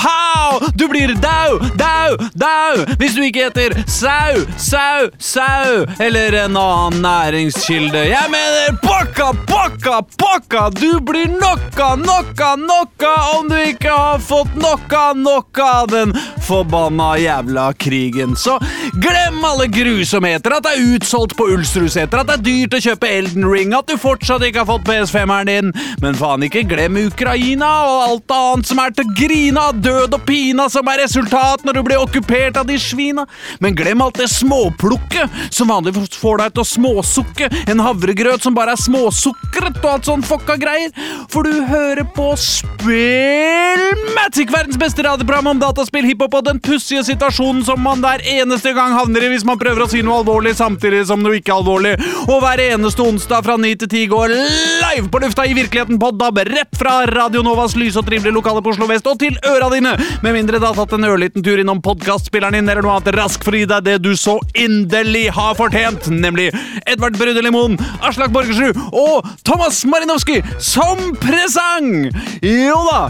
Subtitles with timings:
[0.00, 0.60] pow!
[0.74, 7.02] Du blir dau, dau, dau hvis du ikke heter sau, sau, sau eller en annen
[7.04, 8.04] næringskilde.
[8.10, 10.68] Jeg mener pokka, pokka, pokka!
[10.80, 16.14] Du blir nokka, nokka, nokka om du ikke har fått nokka, nokka av den
[16.46, 18.36] forbanna jævla krigen.
[18.36, 18.58] Så
[18.92, 23.10] glem alle grusomheter, at det er utsolgt på Ulstrudseter, at det er dyrt å kjøpe
[23.10, 27.70] Elden Ring, at du fortsatt ikke har fått PS5-eren din, men faen ikke glem Ukraina
[27.86, 31.82] og alt annet som er til grina, død og pina som er resultat når du
[31.86, 33.26] blir okkupert av de svina.
[33.62, 38.54] Men glem alt det småplukket som vanligvis får deg til å småsukke, en havregrøt som
[38.56, 40.90] bare er småsukret og alt sånn fucka greier,
[41.32, 47.62] for du hører på Spillmatic, verdens beste radioprogram om dataspill, hiphop og den pussige situasjonen
[47.66, 51.02] som man hver eneste gang havner i hvis man prøver å si noe alvorlig samtidig
[51.08, 51.94] som noe ikke alvorlig,
[52.26, 56.08] og hver eneste onsdag fra ni til ti går live på lufta i virkeligheten på
[56.20, 59.66] DAB, rett fra Radio Novas lyse og trivelige lokale på Oslo vest og til øra
[59.72, 63.14] dine, med mindre det har tatt en ørliten tur innom podkastspilleren din eller noe annet
[63.16, 66.50] raskt for å gi deg det du så inderlig har fortjent, nemlig
[66.90, 72.10] Edvard Brudelimon, Aslak Borgersrud og Thomas Marinowski som presang!
[72.44, 73.00] Jo da,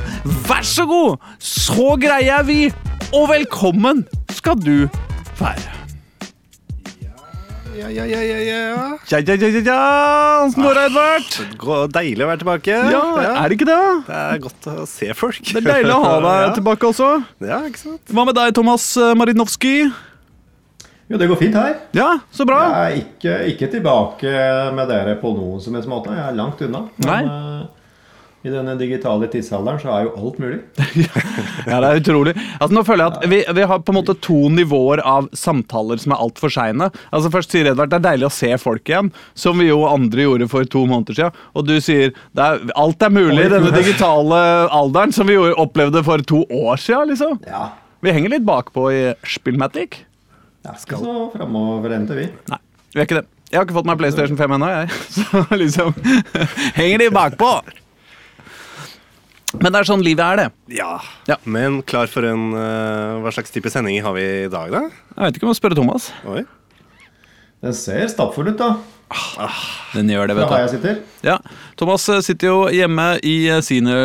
[0.48, 2.62] vær så god, så greier vi,
[3.10, 4.88] og velkommen skal du
[5.41, 5.80] være.
[7.81, 8.56] Ja, ja, ja, ja, ja.
[9.09, 10.45] Ja, ja, ja, ja, ja.
[10.45, 11.31] Åssen går det, Edvard?
[11.62, 12.77] Det deilig å være tilbake.
[12.92, 13.00] Ja,
[13.31, 13.78] er det ikke det?
[14.05, 15.41] Det er godt å se folk.
[15.48, 16.53] Det er deilig å ha deg ja.
[16.59, 17.09] tilbake også.
[17.41, 18.03] Ja, ikke sant?
[18.12, 19.89] Hva med deg, Thomas eh, Marinovskij?
[21.11, 21.78] Jo, det går fint her.
[21.97, 22.61] Ja, så bra.
[22.69, 24.34] Jeg er ikke, ikke tilbake
[24.77, 26.12] med dere på noen som helst måte.
[26.15, 26.84] Jeg er langt unna.
[27.09, 27.22] Nei.
[28.41, 30.61] I denne digitale tidsalderen så er jo alt mulig.
[31.69, 32.33] Ja, det er utrolig.
[32.56, 36.01] Altså, nå føler jeg at vi, vi har på en måte to nivåer av samtaler
[36.01, 36.89] som er altfor seine.
[37.12, 40.25] Altså, først sier Edvard det er deilig å se folk igjen, som vi jo andre
[40.25, 41.43] gjorde for to måneder siden.
[41.53, 44.41] Og du sier det er, alt er mulig i denne digitale
[44.81, 47.12] alderen, som vi jo opplevde for to år siden.
[47.12, 47.37] liksom.
[47.51, 47.67] Ja.
[48.01, 50.01] Vi henger litt bakpå i Spillmatic.
[50.65, 52.25] Jeg er ikke så framoverlente, vi.
[52.49, 52.59] Nei,
[52.97, 53.27] vi er ikke det.
[53.51, 54.91] Jeg har ikke fått meg PlayStation 5 ennå, jeg.
[55.17, 55.89] Så liksom
[56.77, 57.49] Henger de bakpå?
[59.59, 60.77] Men det er sånn livet er, det.
[60.78, 60.93] Ja.
[61.27, 61.41] Ja.
[61.43, 64.87] Men klar for en uh, Hva slags type sending har vi i dag, da?
[65.16, 66.11] Jeg vet ikke om jeg spørre Thomas.
[66.31, 66.44] Oi.
[67.60, 68.77] Den ser stappfull ut, da.
[69.91, 70.55] Den gjør det, vet du.
[70.55, 70.99] jeg sitter.
[71.27, 71.34] Ja,
[71.77, 73.97] Thomas eh, sitter jo hjemme i eh, sine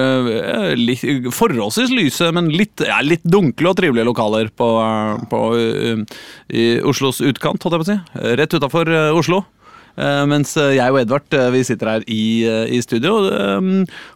[0.75, 4.69] litt, forholdsvis lyse, men litt, ja, litt dunkle og trivelige lokaler på,
[5.31, 5.41] på,
[6.49, 8.33] i Oslos utkant, holdt jeg på å si.
[8.41, 9.43] Rett utafor Oslo.
[9.97, 13.13] Eh, Mens jeg og Edvard eh, vi sitter her i, eh, i studio.
[13.31, 13.69] Eh,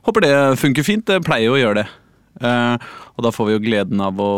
[0.08, 1.06] Håper det funker fint.
[1.08, 1.88] Det pleier jo å gjøre det.
[2.42, 4.32] Eh, Og da får vi jo gleden av å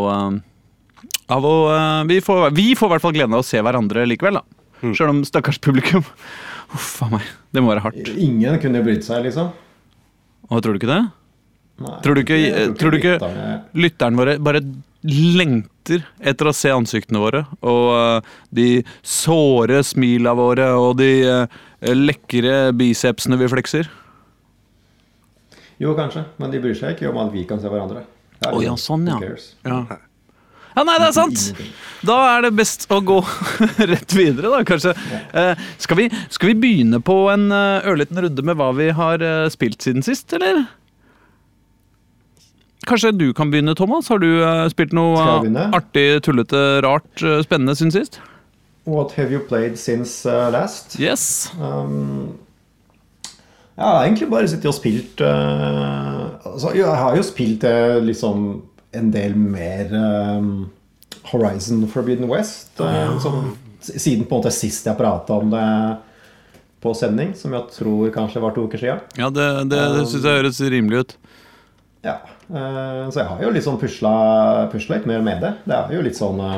[1.32, 1.52] av å,
[2.10, 4.44] vi, får, vi får i hvert fall gleden av å se hverandre likevel, da.
[4.92, 6.02] Sjøl om stakkars publikum
[6.76, 7.24] Uff a meg.
[7.54, 8.10] Det må være hardt.
[8.20, 9.50] Ingen kunne brydd seg, liksom.
[10.52, 11.02] Og tror du ikke det?
[11.82, 12.40] Nei, Tror du ikke,
[12.80, 13.16] tror du ikke
[13.80, 14.62] lytteren våre bare
[15.08, 17.44] lengter etter å se ansiktene våre?
[17.66, 18.68] Og eh, de
[19.02, 21.60] såre smila våre og de eh,
[21.96, 23.90] lekre bicepsene vi flekser?
[25.82, 26.28] Jo, kanskje.
[26.38, 28.06] Men de bryr seg ikke om at vi kan se hverandre.
[28.46, 29.18] Å oh, ja, sånn, ja.
[29.66, 29.80] Ja.
[30.76, 31.64] ja, nei, det er sant!
[32.06, 33.20] Da er det best å gå
[33.92, 34.94] rett videre, da, kanskje.
[35.38, 39.26] Eh, skal, vi, skal vi begynne på en eh, ørliten runde med hva vi har
[39.54, 40.64] spilt siden sist, eller?
[42.88, 44.10] Kanskje du kan begynne, Thomas?
[44.10, 48.18] Har du eh, spilt noe eh, artig, tullete, rart, eh, spennende siden sist?
[48.90, 50.98] What have you played since last?
[51.00, 51.52] Yes.
[51.62, 52.40] Um,
[53.78, 58.48] jeg har egentlig bare sittet og spilt uh, altså, Jeg har jo spilt uh, liksom
[58.98, 60.50] en del mer um,
[61.32, 62.74] Horizon Forbidden West.
[62.82, 65.68] uh, som, siden på en måte sist jeg prata om det
[66.82, 69.02] på sending, som jeg tror kanskje var to uker siden.
[69.18, 71.18] Ja, det, det, det syns jeg høres rimelig ut.
[72.06, 72.18] Ja,
[72.52, 74.14] Så jeg har jo sånn pusla,
[74.72, 75.52] pusla litt mer med det.
[75.64, 76.58] Det er jo litt sånn uh,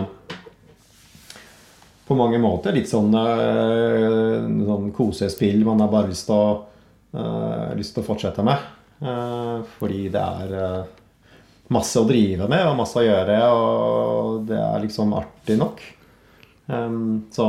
[2.08, 6.54] På mange måter litt sånn, uh, sånn kosespill man har bare lyst til å,
[7.78, 8.72] lyst til å fortsette med.
[9.78, 10.54] Fordi det er
[11.74, 15.84] masse å drive med og masse å gjøre, og det er liksom artig nok.
[17.36, 17.48] Så,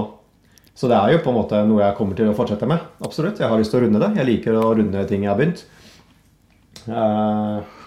[0.75, 2.85] så det er jo på en måte noe jeg kommer til å fortsette med.
[3.07, 3.41] Absolutt.
[3.41, 4.11] Jeg har lyst til å runde det.
[4.21, 5.65] Jeg liker å runde ting jeg har begynt.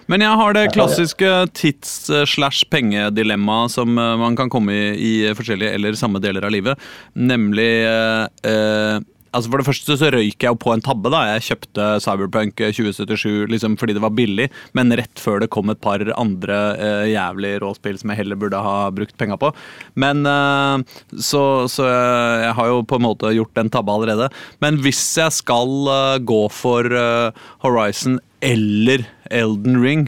[0.07, 4.75] Men jeg har det klassiske tids-slash-pengedilemmaet som eh, man kan komme i
[5.07, 6.75] i forskjellige eller samme deler av livet.
[7.15, 8.97] Nemlig eh, eh,
[9.35, 11.11] Altså For det første så røyk jeg jo på en tabbe.
[11.13, 15.69] da Jeg kjøpte Cyberpunk 2077 liksom fordi det var billig, men rett før det kom
[15.69, 19.51] et par andre eh, jævlig råspill som jeg heller burde ha brukt penga på.
[19.99, 20.77] Men eh,
[21.19, 24.31] så, så jeg har jo på en måte gjort den tabba allerede.
[24.63, 30.07] Men hvis jeg skal eh, gå for eh, Horizon eller Elden Ring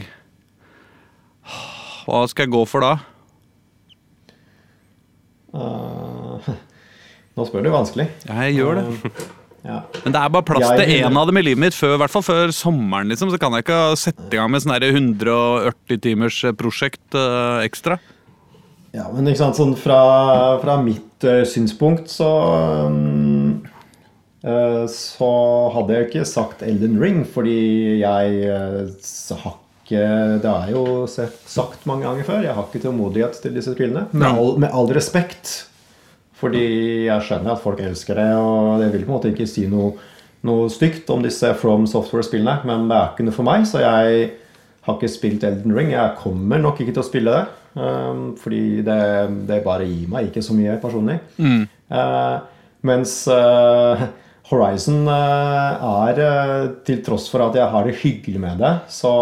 [2.10, 2.94] hva skal jeg gå for da?
[5.54, 6.48] Uh,
[7.36, 8.08] nå spør du vanskelig.
[8.26, 8.84] Jeg gjør det.
[8.88, 9.26] Uh,
[9.70, 9.80] ja.
[10.04, 12.00] Men det er bare plass Jeg til én av dem i livet mitt, før, i
[12.02, 13.10] hvert fall før sommeren.
[13.12, 17.60] liksom, Så kan jeg ikke sette i gang med sånn her 180 timers prosjekt uh,
[17.66, 18.00] ekstra.
[18.90, 20.00] Ja, men ikke sant, sånn fra,
[20.58, 22.26] fra mitt eh, synspunkt så
[22.88, 23.39] um, eh,
[24.40, 25.26] Så
[25.74, 30.04] hadde jeg ikke sagt Elden Ring, fordi jeg eh, har ikke
[30.40, 32.44] Det er jo sagt mange ganger før.
[32.46, 34.06] Jeg har ikke tålmodighet til disse spillene.
[34.12, 35.66] Med, all, med all respekt.
[36.40, 36.64] Fordi
[37.08, 39.90] jeg skjønner at folk elsker det, og jeg vil på en måte ikke si noe,
[40.48, 44.30] noe stygt om disse From Software-spillene, men det er ikke noe for meg, så jeg
[44.86, 45.92] har ikke spilt Elden Ring.
[45.92, 47.44] Jeg kommer nok ikke til å spille det.
[47.74, 49.02] Um, fordi det,
[49.50, 51.20] det bare gir meg ikke så mye personlig.
[51.90, 52.38] Eh,
[52.86, 54.02] mens eh,
[54.50, 59.12] Horizon eh, er, eh, til tross for at jeg har det hyggelig med det, så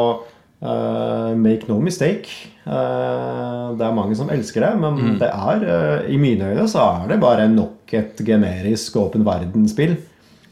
[0.64, 2.48] uh, make no mistake.
[2.64, 6.84] Uh, det er mange som elsker det, men det er, uh, i mine øyne så
[7.02, 9.98] er det bare nok et generisk åpen verden-spill.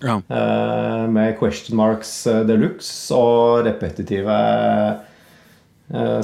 [0.05, 0.19] Ja.
[1.09, 4.35] Med question marks eh, de luxe og repetitive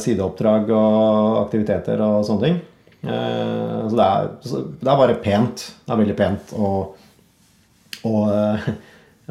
[0.04, 2.58] sideoppdrag og aktiviteter og sånne ting.
[3.00, 5.64] Så, det er, så det er bare pent.
[5.86, 7.00] Det er veldig pent og,
[8.08, 8.68] og, eh,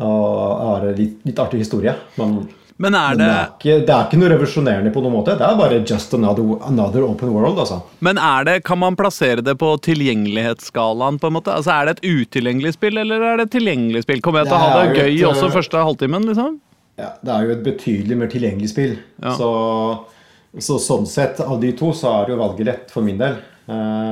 [0.01, 1.93] og har litt, litt artig historie.
[2.15, 2.41] Men,
[2.81, 5.35] Men er men det, det, er ikke, det er ikke noe revolusjonerende på noen måte.
[5.37, 7.81] Det er bare just another, another open world, altså.
[7.99, 11.19] men er det, kan man plassere det på tilgjengelighetsskalaen?
[11.21, 11.53] på en måte?
[11.53, 14.23] Altså Er det et utilgjengelig spill, eller er det et tilgjengelig spill?
[14.25, 16.25] Kommer jeg til å ha Det det gøy et, også eh, første halvtimen?
[16.31, 16.57] liksom?
[17.01, 18.97] Ja, det er jo et betydelig mer tilgjengelig spill.
[19.21, 19.35] Ja.
[19.37, 19.51] Så,
[20.59, 23.37] så sånn sett, av de to, så er det jo valget lett for min del.
[23.71, 24.11] Eh,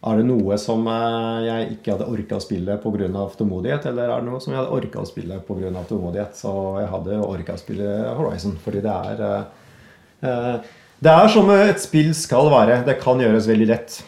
[0.00, 3.24] er det noe som eh, jeg ikke hadde orka å spille pga.
[3.36, 5.82] tålmodighet, eller er det noe som jeg hadde orka å spille pga.
[5.88, 6.38] tålmodighet?
[6.38, 9.42] Så jeg hadde orka å spille Horizon, fordi det er eh,
[10.24, 10.54] eh,
[11.00, 12.80] Det er som et spill skal være.
[12.88, 14.00] Det kan gjøres veldig lett.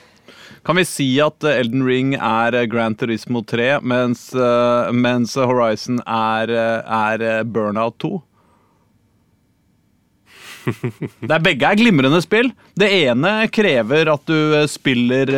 [0.65, 4.29] Kan vi si at Elden Ring er Grand Gran Turismo 3, mens,
[4.94, 8.21] mens Horizon er, er Burnout 2?
[11.27, 12.53] Det er Begge er glimrende spill.
[12.79, 15.33] Det ene krever at du spiller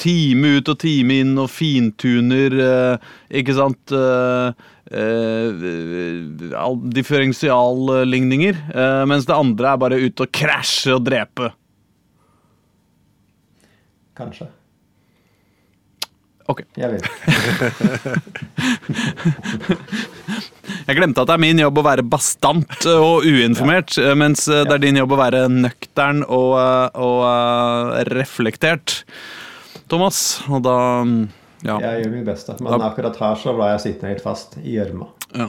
[0.00, 3.08] time ut og time inn og fintuner eh,
[3.40, 4.48] Ikke sant eh,
[4.92, 5.48] eh,
[6.98, 8.54] Differensialligninger.
[8.74, 11.50] eh, mens det andre er bare ute og krasje og drepe.
[14.18, 14.48] Kanskje.
[16.48, 16.62] Ok.
[16.80, 17.04] Jeg vet.
[20.88, 24.80] Jeg glemte at det er min jobb å være bastant og uinformert, mens det er
[24.80, 26.56] din jobb å være nøktern og,
[26.96, 27.20] og
[28.08, 29.02] reflektert.
[29.88, 30.76] Thomas, og da
[31.66, 31.74] Ja.
[31.82, 32.54] Jeg gjør mitt beste.
[32.62, 35.08] Men akkurat her så ble jeg sittende helt fast i gjørma.
[35.34, 35.48] ja.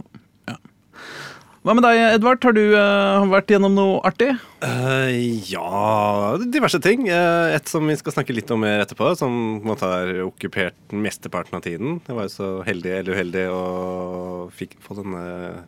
[1.69, 2.41] Hva med deg, Edvard?
[2.41, 4.31] Har du uh, vært gjennom noe artig?
[4.59, 5.13] Uh,
[5.47, 7.03] ja Diverse ting.
[7.05, 10.95] Uh, et som vi skal snakke litt om mer etterpå, som på en har okkupert
[10.97, 11.99] mesteparten av tiden.
[12.07, 15.21] Jeg var jo så heldig eller uheldig og fikk få denne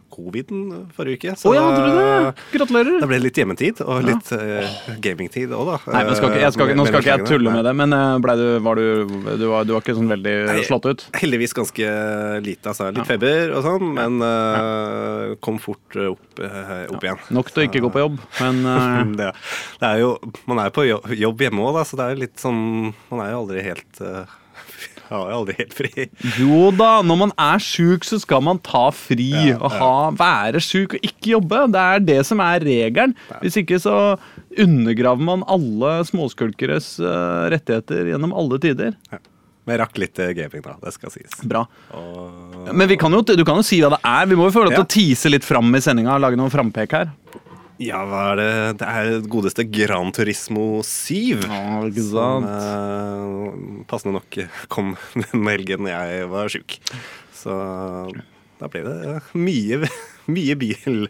[0.09, 1.35] coviden forrige uke.
[1.37, 2.47] Å ja, hadde du det?
[2.55, 2.97] Gratulerer.
[3.03, 5.77] Da ble det litt hjemmetid og litt uh, gamingtid òg, da.
[5.99, 8.47] Nei, men skal ikke, skal, nå skal ikke jeg tulle med det, men ble du,
[8.65, 9.05] var du,
[9.37, 10.57] du, var, du var ikke sånn veldig Nei.
[10.65, 11.05] slått ut?
[11.21, 11.93] Heldigvis ganske
[12.41, 12.73] lite.
[12.73, 13.07] Altså, litt Ja.
[13.13, 17.23] feber og sånn, men kom fort opp, eh, opp igjen.
[17.35, 19.31] Nok til å ikke gå på jobb, men eh, Det,
[19.81, 20.11] det er jo,
[20.49, 22.61] man er jo på jobb, hjemme òg, så det er jo litt sånn
[23.11, 24.01] Man er jo aldri helt
[25.11, 26.05] har jo aldri helt fri.
[26.39, 30.61] Jo da, når man er sjuk, så skal man ta fri Ja, og ha, være
[30.63, 31.65] sjuk og ikke jobbe.
[31.73, 33.15] Det er det som er regelen.
[33.41, 33.97] Hvis ikke så
[34.59, 38.95] undergraver man alle småskulkeres eh, rettigheter gjennom alle tider.
[39.71, 40.73] Men jeg rakk litt eh, gaming, da.
[40.83, 41.31] Det skal sies.
[41.47, 41.61] Bra.
[41.95, 44.25] Og, Men vi kan jo, du kan jo si hva det er.
[44.27, 44.87] Vi må jo få lov til Ja.
[44.87, 46.17] å tease litt fram i sendinga.
[46.19, 47.13] Lage noen frampek her.
[47.81, 48.49] ja, hva er det?
[48.81, 51.47] Det er det godeste Gran Turismo 7.
[51.47, 52.51] Ja, ikke Som sant?
[52.51, 54.37] eh, passende nok
[54.69, 56.77] kom den helgen jeg var sjuk.
[57.33, 57.55] Så
[58.61, 59.79] da ble det mye,
[60.29, 61.07] mye bil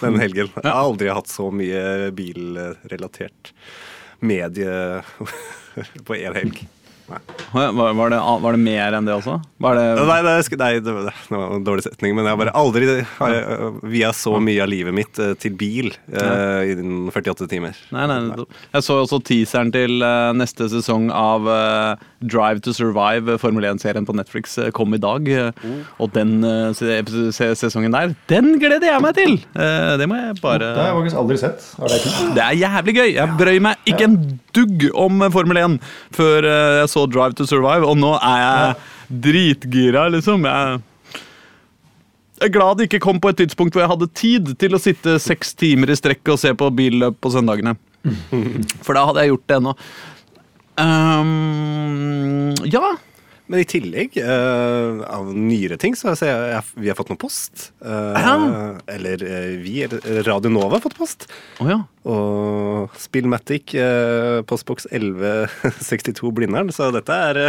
[0.00, 0.48] den helgen.
[0.56, 3.52] Jeg har aldri hatt så mye bilrelatert
[4.18, 5.02] medie
[6.08, 6.64] på én helg.
[7.08, 9.38] Var, var, det, var det mer enn det også?
[9.64, 12.40] Var det, Nei, det, nei, det, var- det var en dårlig setning, men jeg har
[12.42, 12.88] bare aldri
[13.18, 17.48] har jeg, øh, via så mye av livet mitt øh, til bil uh, innen 48
[17.50, 17.78] timer.
[17.94, 18.44] Nei, nei.
[18.76, 24.06] Jeg så også teaseren til uh, neste sesong av uh, Drive to Survive, Formel 1-serien
[24.08, 25.28] på Netflix, kom i dag.
[25.30, 25.66] eh,
[26.02, 26.40] Og den
[27.54, 29.36] sesongen der, den gleder jeg meg til!
[29.54, 31.66] Eh, det må jeg bare Det har jeg faktisk aldri sett.
[31.78, 32.00] Er det?
[32.36, 33.08] Det er jævlig gøy.
[33.14, 34.16] Jeg brøy meg ikke en
[34.56, 35.76] dugg om Formel 1
[36.16, 40.46] før jeg så Drive to Survive, og nå er jeg dritgira, liksom.
[40.48, 40.80] Jeg
[42.38, 44.78] jeg er glad det ikke kom på et tidspunkt hvor jeg hadde tid til å
[44.78, 47.74] sitte seks timer i strekk og se på billøp på søndagene.
[48.86, 49.72] For da hadde jeg gjort det ennå.
[50.78, 52.92] Um, ja.
[53.48, 57.20] Men i tillegg, uh, av nyere ting, så ser jeg jeg vi har fått noe
[57.20, 57.70] post.
[57.80, 61.24] Uh, Eller uh, vi, eller Radio Nova har fått post.
[61.62, 61.78] Oh, ja.
[62.08, 63.72] Og Spillmatic,
[64.48, 66.72] postboks 1162 Blindern.
[66.72, 67.40] Så dette er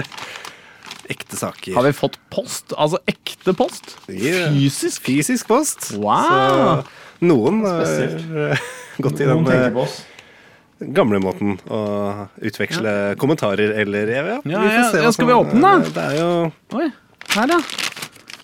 [1.10, 1.76] ekte saker.
[1.76, 2.76] Har vi fått post?
[2.78, 3.98] Altså ekte post?
[4.12, 4.54] Yeah.
[4.56, 5.04] Fysisk?
[5.08, 5.92] Fysisk post.
[6.00, 6.84] Wow.
[6.84, 8.56] Så noen har
[9.04, 9.36] gått i den.
[9.36, 10.00] Noen tenker på oss.
[10.80, 15.28] Gamle måten å utveksle kommentarer eller ja, ja, Ja, vi får se ja, skal som-
[15.28, 15.90] vi åpne, da?
[15.90, 16.92] Det er jo Oi,
[17.36, 17.60] her, ja.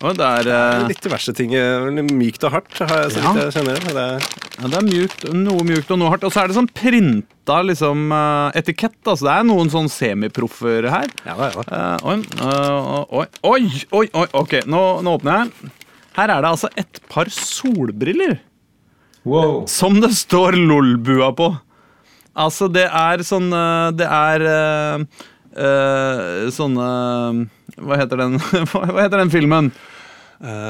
[0.05, 1.53] Oi, det er eh, litt diverse ting.
[1.55, 3.31] øh, Mykt og hardt, har jeg, så Ja.
[3.33, 3.93] vidt jeg kjenner det.
[3.93, 3.95] det.
[3.95, 6.23] er- Ja, det er mjukt, noe mjukt og noe hardt.
[6.23, 8.95] Og så er det sånn printa liksom, eh, etikett.
[9.05, 11.07] Altså, det er noen sånn semiproffer her.
[11.25, 11.63] Ja, da, ja.
[11.71, 15.71] Eh, oi, uh, oi, oi, oi, oi, ok, nå, nå åpner jeg.
[16.15, 18.39] Her er det altså et par solbriller
[19.25, 19.65] Wow.
[19.65, 21.59] som det står LOL-bua på.
[22.35, 25.25] Altså, det er sånn eh, Det er eh,
[25.55, 26.87] eh, sånne
[27.79, 28.39] Hva heter den
[28.73, 29.75] Hva heter den filmen?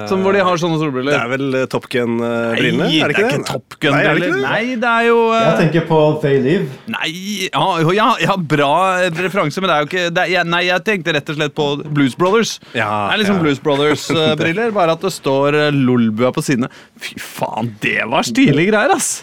[0.07, 1.15] Som hvor de har sånne solbriller.
[1.15, 2.85] Det er vel uh, Top Gun-brillene?
[2.85, 3.47] Nei, er det ikke det?
[3.49, 4.27] Top Nei, er det Gun-briller.
[4.29, 4.45] ikke det?
[4.45, 5.39] Nei, det er jo uh...
[5.41, 6.67] Jeg tenker på They Live.
[6.93, 7.09] Nei,
[7.49, 7.63] ja,
[7.97, 8.69] ja, ja, bra
[9.17, 11.57] referanse, men det er jo ikke det er, jeg- Nei, jeg tenkte rett og slett
[11.57, 12.55] på Blues Brothers.
[12.77, 13.43] Ja, det er liksom ja.
[13.47, 16.69] Blues Brothers-briller, bare at det står Lolbua på sidene.
[17.01, 19.15] Fy faen, det var stilige greier, ass!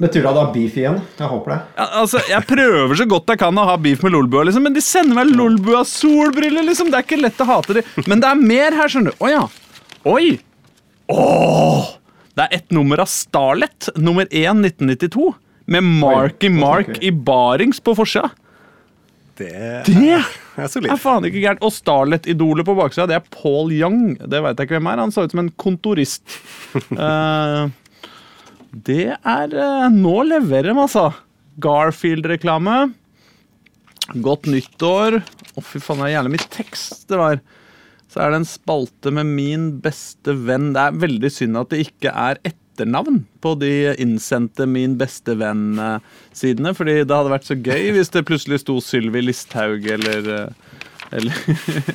[0.00, 0.96] Betyr det at du har beef igjen?
[1.18, 1.58] Jeg håper det.
[1.76, 4.76] Ja, altså, Jeg prøver så godt jeg kan å ha beef med Lolbua, liksom, men
[4.76, 6.64] de sender meg Lolbua-solbriller.
[6.64, 6.88] liksom.
[6.92, 7.82] Det er ikke lett å hate de.
[8.08, 9.20] Men det er mer her, skjønner du.
[9.26, 9.42] Å ja.
[10.08, 10.38] Oi!
[11.12, 11.90] Åh!
[12.38, 15.32] Det er ett nummer av Starlet, nummer 1 1992,
[15.70, 18.30] med Marky Oi, Mark i barings på forsida.
[19.40, 19.50] Det
[19.86, 20.24] Det er
[20.64, 21.62] er faen ikke gærent.
[21.64, 24.16] Og Starlet-idolet på baksida, det er Paul Young.
[24.20, 25.00] Det veit jeg ikke hvem er.
[25.04, 26.24] Han så ut som en kontorist.
[26.96, 27.68] Eh,
[28.70, 31.10] det er eh, Nå leverer de, altså.
[31.60, 32.92] Garfield-reklame.
[34.22, 35.20] Godt nyttår.
[35.54, 37.42] Å, fy faen, det er jævlig mye tekst det var.
[38.10, 40.72] Så er det en spalte med min beste venn.
[40.74, 46.74] Det er veldig synd at det ikke er etternavn på de innsendte Min beste venn-sidene.
[46.74, 50.69] Fordi det hadde vært så gøy hvis det plutselig sto Sylvi Listhaug eller eh,
[51.16, 51.36] eller,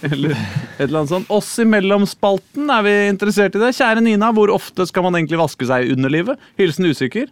[0.10, 1.32] eller et eller annet sånt.
[1.34, 3.74] Oss imellom-spalten er vi interessert i det.
[3.78, 6.42] Kjære Nina, hvor ofte skal man egentlig vaske seg i underlivet?
[6.60, 7.32] Hilsen usikker.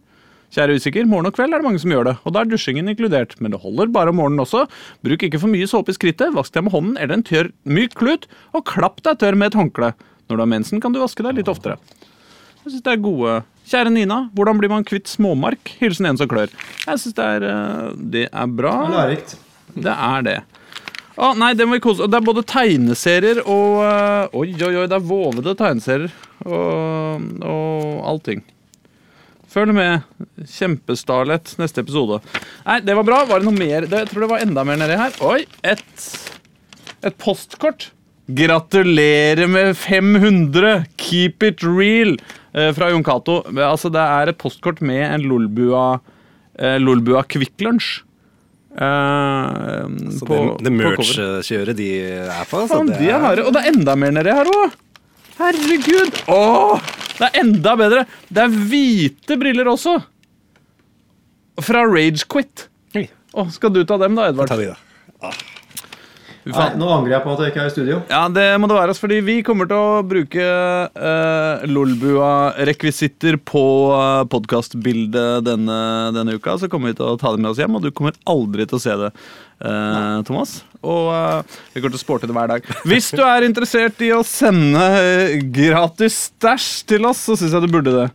[0.54, 2.92] Kjære usikker, morgen og kveld er det mange som gjør det, og da er dusjingen
[2.92, 3.34] inkludert.
[3.42, 4.68] Men det holder bare om morgenen også.
[5.06, 7.96] Bruk ikke for mye såpe i skrittet, vask deg med hånden eller en tørr, myk
[7.98, 9.94] klut, og klapp deg tørr med et håndkle.
[10.30, 11.80] Når du har mensen, kan du vaske deg litt oftere.
[12.64, 15.74] Jeg synes det er gode Kjære Nina, hvordan blir man kvitt småmark?
[15.80, 16.52] Hilsen en som klør.
[16.84, 18.74] Jeg synes det eh, det er bra.
[18.84, 19.36] Det er lærerikt.
[19.74, 20.36] Det er det.
[21.14, 24.88] Å, nei, det må vi kose Det er både tegneserier og øh, Oi, oi, oi,
[24.90, 26.14] det er vovede tegneserier.
[26.44, 28.42] Og, og allting.
[29.54, 30.08] Følg med.
[30.50, 32.18] Kjempestarlet neste episode.
[32.66, 33.22] Nei, det var bra.
[33.30, 33.86] Var det noe mer?
[33.86, 35.20] Det, jeg tror det var enda mer nedi her.
[35.24, 36.08] Oi, et,
[37.06, 37.92] et postkort.
[38.34, 40.88] Gratulerer med 500!
[40.98, 42.18] Keep it real!
[42.54, 43.42] eh, fra Jon Cato.
[43.58, 46.00] Altså, det er et postkort med en Lolbua,
[46.60, 48.02] eh, Lolbua Kvikk Lunsj.
[48.74, 49.86] Eh,
[50.18, 53.46] Så på- det, det merch-kjøret de er på, Faen, det de er harde.
[53.46, 54.74] Og det er enda mer nedi her òg!
[55.38, 56.20] Herregud!
[56.30, 56.82] Åh,
[57.20, 58.06] det er enda bedre!
[58.34, 59.98] Det er hvite briller også.
[61.62, 62.68] Fra Ragequit.
[62.94, 63.08] Hey.
[63.54, 64.50] Skal du ta dem, da, Edvard?
[64.50, 65.32] Jeg tar de, da.
[65.32, 65.53] Fy
[66.44, 68.00] Nei, nå angrer jeg på at jeg ikke er i studio.
[68.12, 70.48] Ja, det må det være, altså, fordi vi kommer til å bruke
[70.92, 73.64] uh, Lolbua-rekvisitter på
[73.96, 75.80] uh, podkastbildet denne,
[76.16, 76.58] denne uka.
[76.60, 78.80] Så kommer vi til å ta det med oss hjem, og du kommer aldri til
[78.80, 79.14] å se det,
[79.64, 80.60] uh, Thomas.
[80.84, 82.68] Og uh, vi kommer til å sporte det hver dag.
[82.92, 87.64] Hvis du er interessert i å sende eh, gratis stæsj til oss, så syns jeg
[87.64, 88.08] du burde det.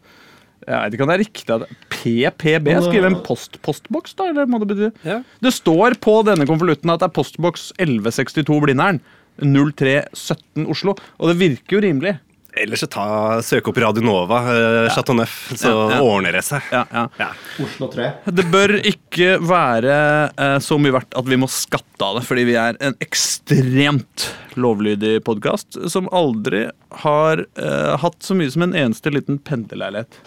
[0.68, 4.28] Jeg det kan være riktig at PPB skriver en post-postboks, da?
[4.32, 4.90] Eller må det bety?
[5.08, 5.22] Ja.
[5.44, 9.00] Det står på denne konvolutten at det er postboks 1162 Blindern.
[9.38, 10.96] 0317 Oslo.
[11.18, 12.16] Og det virker jo rimelig.
[12.58, 13.04] Ellers ta,
[13.44, 14.88] søk opp Radio Nova, ja.
[14.90, 15.98] Chateau Neuf, så Ja, ja.
[16.02, 16.64] ordner det seg.
[16.74, 17.04] Ja, ja.
[17.20, 17.28] Ja.
[17.62, 18.08] Oslo 3.
[18.34, 19.98] Det bør ikke være
[20.32, 24.26] eh, så mye verdt at vi må skatte av det, fordi vi er en ekstremt
[24.58, 26.64] lovlydig podkast som aldri
[27.04, 30.18] har eh, hatt så mye som en eneste liten pendlerleilighet.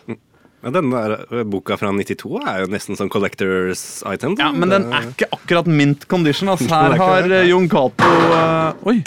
[0.62, 4.36] Ja, denne der, uh, boka fra 92 er jo nesten sånn collectors item.
[4.40, 6.52] Ja, Men den er ikke akkurat mint condition.
[6.54, 6.70] Altså.
[6.74, 9.00] Her er har eh, Jon Cato uh, Oi!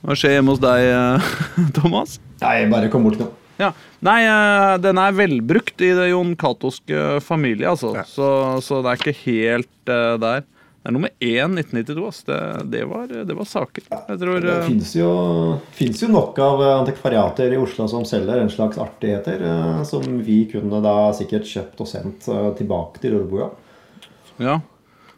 [0.00, 1.32] Hva skjer hjemme hos deg, eh,
[1.76, 2.18] Thomas?
[2.40, 3.28] Nei, bare kom bort nå.
[3.60, 3.74] Ja.
[4.04, 7.92] Nei, eh, den er velbrukt i det Jon Catoske familie, altså.
[7.98, 8.06] Ja.
[8.08, 8.28] Så,
[8.64, 10.46] så det er ikke helt eh, der.
[10.80, 12.04] Det er nummer én 1992.
[12.06, 12.24] Altså.
[12.26, 13.84] Det, det, var, det var saker.
[13.92, 15.10] Jeg tror Det eh, fins jo,
[15.76, 20.38] jo nok av eh, antikvariater i Oslo som selger en slags artigheter, eh, som vi
[20.48, 23.50] kunne da sikkert kjøpt og sendt tilbake til Rødboa.
[24.40, 24.56] Ja.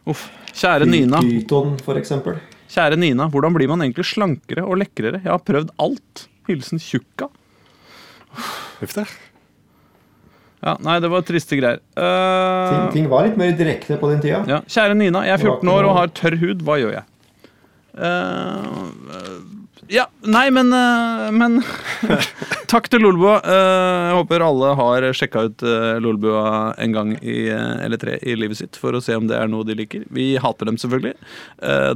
[0.03, 0.27] Uff.
[0.51, 1.23] Kjære Nina.
[1.23, 2.41] Pyton, for eksempel.
[2.73, 5.23] Kjære Nina, hvordan blir man egentlig slankere og lekrere?
[5.23, 6.27] Jeg har prøvd alt.
[6.49, 7.31] Hilsen Tjukka.
[8.83, 9.07] Uff, det.
[10.63, 11.81] Ja, nei, det var triste greier.
[11.99, 14.45] Uh, Ting, ting var litt mer direkte på den tida.
[14.47, 14.61] Ja.
[14.63, 16.63] Kjære Nina, jeg er 14 år og har tørr hud.
[16.63, 17.09] Hva gjør jeg?
[17.93, 19.33] Eh,
[19.93, 21.59] ja, nei, men, eh, men
[22.71, 23.35] Takk til Lolbua.
[23.43, 28.57] Jeg håper alle har sjekka ut uh, Lolbua en gang i, eller tre i livet
[28.63, 30.07] sitt for å se om det er noe de liker.
[30.15, 31.13] Vi hater dem selvfølgelig,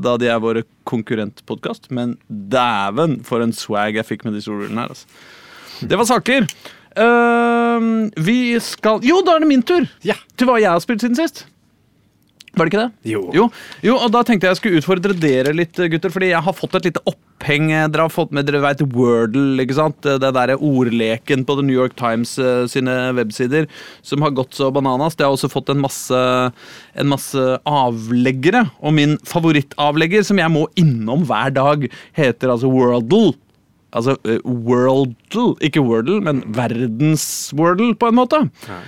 [0.04, 4.84] da de er våre konkurrentpodkast, men dæven for en swag jeg fikk med disse ordene
[4.84, 4.94] her.
[4.94, 5.88] Altså.
[5.88, 6.46] Det var saker.
[6.98, 7.92] Eh,
[8.26, 9.86] vi skal Jo, da er det min tur!
[10.06, 10.18] Ja.
[10.38, 11.46] Til hva jeg har spilt siden sist.
[12.58, 13.12] Var det ikke det?
[13.12, 13.20] Jo.
[13.36, 13.46] Jo,
[13.86, 16.10] jo, og da tenkte jeg jeg skulle utfordre dere litt, gutter.
[16.14, 17.70] Fordi jeg har fått et lite oppheng.
[17.70, 20.02] Dere har fått med, dere vet Wordle, ikke sant?
[20.02, 23.70] Det derre ordleken på The New York Times uh, sine websider
[24.02, 25.18] som har gått så bananas.
[25.18, 26.22] Det har også fått en masse,
[26.98, 28.66] en masse avleggere.
[28.82, 31.86] Og min favorittavlegger, som jeg må innom hver dag,
[32.18, 33.36] heter altså Wordle.
[33.96, 38.44] Altså eh, Worldle, ikke Wordle, men verdens-Wordle, på en måte.
[38.68, 38.82] Ja.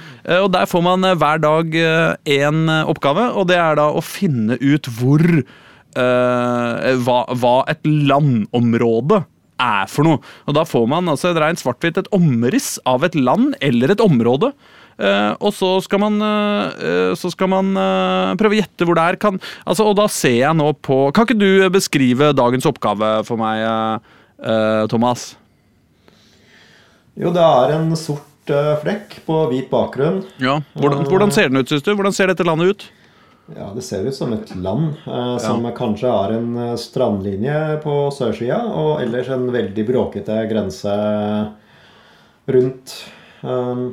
[0.44, 1.79] Og Der får man eh, hver dag
[2.27, 5.24] én oppgave, og det er da å finne ut hvor
[5.98, 9.24] uh, hva, hva et landområde
[9.60, 10.20] er for noe.
[10.48, 14.53] Og Da får man altså rent svart-hvitt et omriss av et land eller et område.
[15.00, 19.06] Uh, og så skal man, uh, så skal man uh, prøve å gjette hvor det
[19.06, 19.20] er.
[19.22, 23.39] Kan, altså, og da ser jeg nå på Kan ikke du beskrive dagens oppgave for
[23.39, 24.17] meg, eh, eh,
[24.89, 25.34] Thomas?
[27.19, 30.21] Jo, det er en sort eh, flekk på hvit bakgrunn.
[30.39, 30.62] Ja.
[30.80, 31.91] Hvordan, hvordan ser den ut, syns du?
[31.91, 32.86] Hvordan ser dette landet ut?
[33.58, 37.95] Ja, Det ser ut som et land eh, som kanskje har en eh, strandlinje på
[38.15, 40.93] sørsida, og ellers en veldig bråkete grense
[42.49, 42.95] rundt.
[43.43, 43.91] Um,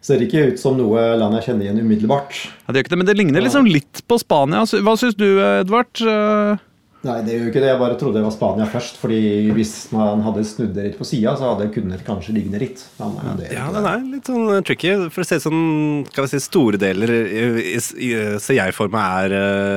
[0.00, 2.40] ser ikke ut som noe land jeg kjenner igjen umiddelbart.
[2.64, 4.64] Ja, det gjør ikke det, men det ligner liksom litt på Spania.
[4.64, 6.00] Hva syns du, Edvard?
[7.00, 7.68] Eh, Nei, det gjør jo ikke det.
[7.70, 8.98] Jeg bare trodde det var Spania først.
[9.00, 12.82] fordi hvis man hadde snudd det litt på sida, så hadde det kanskje ligne litt.
[13.00, 14.92] Eh, det Ja, den er litt sånn eh, tricky.
[15.08, 19.32] For å se sånn, skal vi si, store deler i- ser jeg for meg er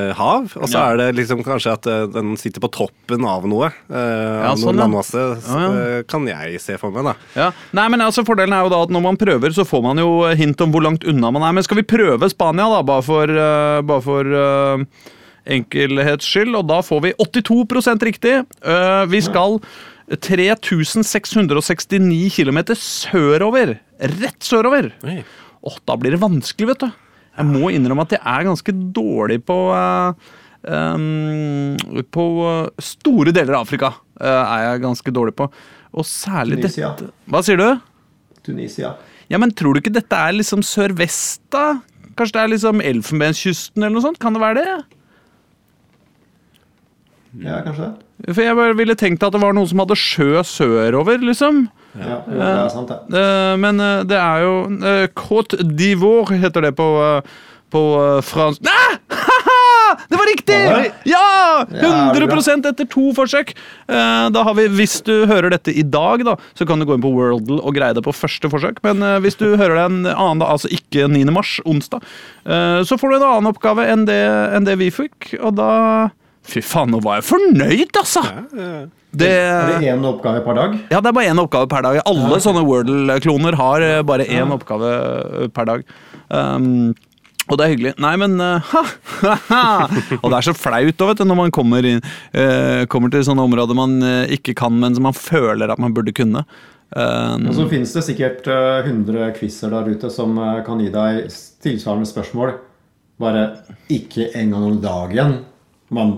[0.10, 0.52] eh, hav.
[0.58, 0.92] Og så Ja.
[0.92, 3.72] er det liksom kanskje at eh, den sitter på toppen av noe.
[3.90, 5.98] Uh, ja, sånn, noen landmasse, Ja, ja.
[6.00, 7.16] eh, kan jeg se for meg, da.
[7.36, 7.52] Ja.
[7.72, 10.24] Nei, men altså Fordelen er jo da at når man prøver, så får man jo
[10.36, 11.54] hint om hvor langt unna man er.
[11.54, 14.86] Men skal vi prøve Spania, da, bare for, uh, bare for eh,
[15.46, 16.56] enkelhets skyld?
[16.60, 18.36] Og da får vi 82 riktig.
[18.64, 19.60] Eh, vi skal
[20.12, 23.80] 3669 km sørover.
[24.00, 24.92] Rett sørover.
[25.08, 25.24] Oi.
[25.64, 26.90] Åh, da blir det vanskelig, vet du.
[27.34, 30.14] Jeg må innrømme at jeg er ganske dårlig på uh,
[30.62, 31.74] um,
[32.14, 35.48] På eh, store deler av Afrika uh, er jeg ganske dårlig på.
[35.94, 36.92] Og særlig Tunisia.
[37.00, 37.70] dette Hva sier du?
[38.46, 38.90] Tunisia.
[39.32, 41.80] Ja, men Tror du ikke dette er liksom sørvest, da?
[42.14, 44.22] Kanskje det er liksom Elfenbenskysten eller noe sånt?
[44.22, 44.78] Kan det være det?
[47.42, 48.34] Ja, kanskje det.
[48.34, 51.66] For jeg bare ville tenkt at det var noe som hadde sjø sørover, liksom.
[51.98, 53.20] Ja, det er sant, det.
[53.20, 54.54] Eh, men eh, det er jo
[55.18, 56.88] Côte d'Ivoire heter det på,
[57.74, 57.84] på
[58.26, 59.24] fransk Nei!
[60.10, 60.58] Det var riktig!
[61.10, 61.66] Ja!
[61.70, 63.54] Ja, 100 etter to forsøk.
[63.88, 66.98] Eh, da har vi, Hvis du hører dette i dag, da, så kan du gå
[66.98, 68.82] inn på Worldle og greie det på første forsøk.
[68.86, 71.24] Men eh, hvis du hører det en annen dag, altså ikke 9.
[71.36, 72.04] mars, onsdag,
[72.46, 74.22] eh, så får du en annen oppgave enn det,
[74.56, 75.34] enn det vi fikk.
[75.42, 75.72] Og da
[76.44, 78.24] Fy faen, nå var jeg fornøyd, altså!
[79.14, 80.74] Det, Er det én oppgave per dag?
[80.90, 82.00] ja, det er bare én oppgave per dag.
[82.10, 85.84] Alle sånne Wordle-kloner har eh, bare én oppgave eh, per dag.
[86.34, 86.96] Um,
[87.52, 87.94] og det er hyggelig.
[88.02, 88.82] Nei, men eh, ha,
[89.22, 89.62] ha, ha.
[90.18, 92.02] Og det er så flaut da, vet du, når man kommer, inn,
[92.34, 93.96] uh, kommer til sånne områder man
[94.34, 96.42] ikke kan, men som man føler at man burde kunne.
[96.94, 101.30] Um, Og så finnes det sikkert eh, 100 quizer der ute som kan gi deg
[101.64, 102.58] tilsvarende spørsmål.
[103.22, 103.48] Bare
[103.94, 105.40] ikke en gang om dagen.
[105.94, 106.18] Man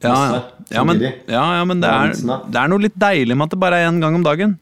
[0.00, 0.16] Ja,
[0.70, 0.82] ja.
[0.86, 2.14] Men, ja, ja, men det, er
[2.48, 4.58] det er noe litt deilig med at det bare er én gang om dagen.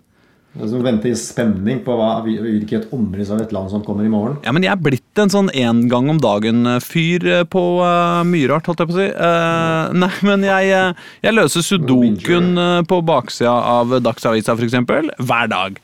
[0.58, 4.38] Altså, vente i spenning på hva, hvilket omriss av et land som kommer i morgen.
[4.42, 8.66] Ja, men jeg er blitt en sånn én gang om dagen-fyr på uh, mye rart,
[8.66, 9.06] holdt jeg på å si.
[9.12, 14.80] Eh, nei, men jeg, eh, jeg løser sudokuen eh, på baksida av Dagsavisa, f.eks.,
[15.28, 15.78] hver dag.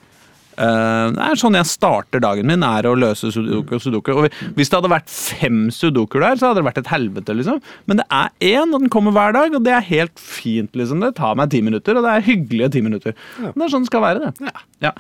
[0.57, 4.13] Eh, det er sånn jeg starter dagen min, er å løse sudoku og sudoku.
[4.15, 7.63] Og hvis det hadde vært fem sudokuer der, så hadde det vært et helvete, liksom.
[7.91, 11.01] Men det er én, og den kommer hver dag, og det er helt fint, liksom.
[11.05, 13.17] Det tar meg ti minutter, og det er hyggelige ti minutter.
[13.41, 14.55] Men Det er sånn det skal være, det.
[14.85, 14.95] Ja.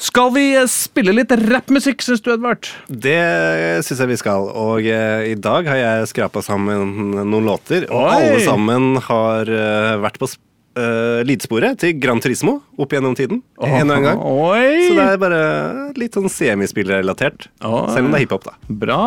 [0.00, 2.64] Skal vi eh, spille litt rappmusikk, syns du, Edvard?
[2.88, 3.18] Det
[3.84, 4.46] syns jeg vi skal.
[4.56, 7.84] Og eh, i dag har jeg skrapa sammen noen låter.
[7.92, 8.14] Og Oi!
[8.16, 10.40] alle sammen har eh, vært på sp-
[10.78, 13.42] eh, lydsporet til Gran Turismo opp gjennom tiden.
[13.62, 14.20] En og en gang.
[14.20, 14.88] Oi!
[14.88, 15.40] Så det er bare
[15.98, 17.48] litt sånn semispillrelatert.
[17.64, 17.88] Oh.
[17.94, 18.56] Selv om det er hiphop, da.
[18.68, 19.00] Bra.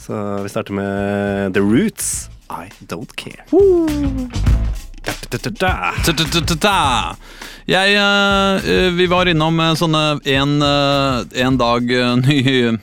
[0.00, 2.30] Så vi starter med The Roots.
[2.50, 3.44] I don't care.
[5.30, 6.76] Ta-ta-ta-ta-ta.
[7.70, 12.38] Jeg, eh, vi var innom eh, sånne en, eh, dag eh, ny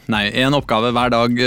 [0.08, 1.41] Nei, én oppgave hver dag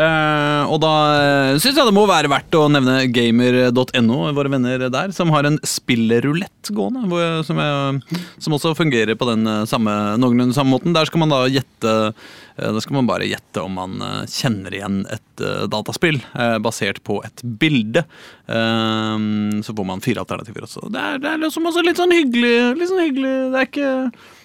[0.00, 0.40] eh.
[0.60, 4.86] Eh, og da uh, syns jeg det må være verdt å nevne gamer.no, våre venner
[4.92, 7.06] der, som har en spillerulett gående.
[7.10, 10.94] Hvor, som, jeg, som også fungerer på den eh, samme, noenlunde samme måten.
[10.96, 12.14] Der skal man da gjette uh,
[12.60, 17.00] Der skal man bare gjette om man uh, kjenner igjen et eh, dataspill eh, basert
[17.06, 18.04] på et bilde.
[18.46, 19.22] Eh,
[19.64, 20.90] så får man fire alternativer også.
[20.92, 22.52] Det er, det er liksom også litt sånn hyggelig.
[22.76, 23.32] Litt sånn hyggelig.
[23.54, 23.94] Det er ikke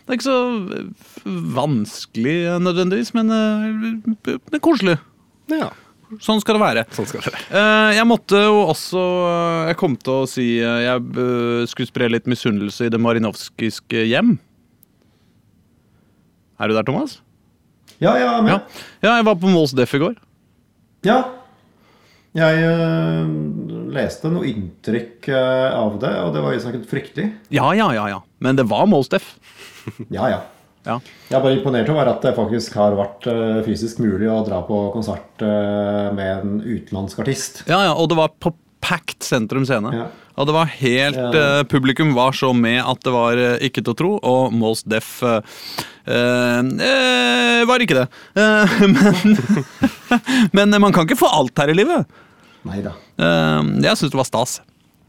[0.06, 0.39] det er ikke så
[0.78, 5.00] eh, vanskelig eh, nødvendigvis, men eh, det er koselig.
[5.51, 5.71] Ja,
[6.21, 6.81] Sånn skal det være.
[6.93, 7.39] sånn skal det være.
[7.49, 12.10] Eh, jeg måtte jo også eh, Jeg kom til å si eh, Jeg skulle spre
[12.13, 14.36] litt misunnelse i det marinovskiske hjem.
[16.62, 17.17] Er du der, Thomas?
[17.99, 18.41] Ja, ja, Ja.
[18.45, 18.62] men,
[19.03, 20.15] ja jeg var på Mols Def i går.
[21.08, 21.23] ja.
[22.36, 23.27] Jeg øh,
[23.95, 27.29] leste noe inntrykk øh, av det, og det var jo snakket fryktelig.
[27.55, 28.10] Ja, ja, ja.
[28.12, 29.38] ja Men det var Mols Def.
[30.12, 30.41] Ja, ja.
[30.86, 31.00] Ja.
[31.30, 34.62] Jeg er bare imponert over at det faktisk har vært øh, fysisk mulig å dra
[34.67, 37.63] på konsert øh, med en utenlandsk artist.
[37.67, 38.54] ja, ja, Og det var på
[38.86, 39.89] packed sentrum scene.
[39.95, 40.06] Ja.
[40.36, 41.32] Og det var helt Ja.
[41.60, 44.84] eh, Publikum var så med at det var eh, ikke til å tro, og Mols
[44.84, 45.39] Def uh,
[46.06, 48.08] eh, eh, var ikke det.
[48.36, 49.38] Eh, men,
[50.58, 52.06] men man kan ikke få alt her i livet.
[52.67, 52.93] Nei da.
[53.17, 54.60] Eh, jeg syns det var stas.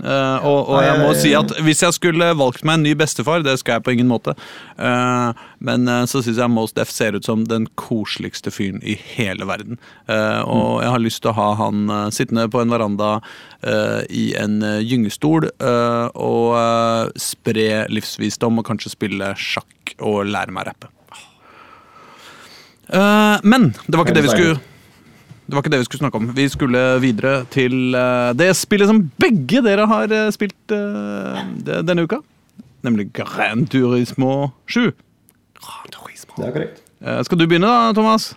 [0.04, 3.44] Eh, og, og jeg må si at hvis jeg skulle valgt meg en ny bestefar,
[3.46, 4.34] det skal jeg på ingen måte,
[4.76, 5.30] uh,
[5.64, 9.48] men uh, så syns jeg Mos Def ser ut som den koseligste fyren i hele
[9.48, 9.80] verden.
[10.06, 13.08] Og jeg har lyst til å ha han sittende på en veranda
[14.12, 20.92] i en gyngestol og spre livsvisdom og kanskje spille sjakk og lære meg rappe.
[22.88, 24.56] Eh, men det var ikke det vi skulle
[25.46, 26.30] det var ikke det vi skulle snakke om.
[26.34, 31.82] Vi skulle videre til eh, det spillet som begge dere har eh, spilt eh, de-
[31.86, 32.18] denne uka.
[32.86, 34.90] Nemlig Gran Turismo 7.
[35.62, 36.34] Gran Turismo.
[36.38, 36.82] Det er korrekt.
[37.02, 38.32] Eh, skal du begynne, da, Thomas?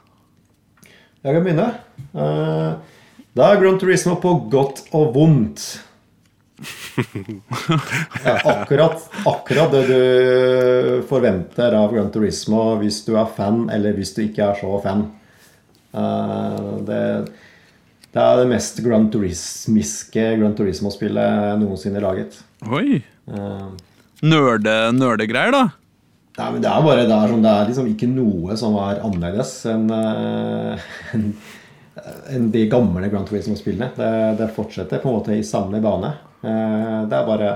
[1.23, 1.67] Jeg kan begynne.
[2.13, 2.71] Eh,
[3.37, 5.67] Da er Grand Turismo på godt og vondt.
[8.25, 9.99] Ja, akkurat, akkurat det du
[11.07, 15.05] forventer av Grand Turismo hvis du er fan, eller hvis du ikke er så fan.
[15.93, 17.01] Eh, det,
[18.13, 22.39] det er det mest Grand Turismiske Grand Turismo-spillet noensinne laget.
[22.69, 22.99] Oi.
[23.29, 23.67] Eh,
[24.21, 25.63] Nerde, nerdegreier, da.
[26.39, 29.01] Nei, men Det er bare det er, sånn, det er liksom ikke noe som er
[29.03, 30.77] annerledes enn en,
[31.15, 31.33] enn-
[32.31, 33.89] enn de gamle Grand Turismo-spillene.
[33.97, 36.13] Det, det fortsetter på en måte i samme bane.
[36.43, 37.49] Eh, Det er bare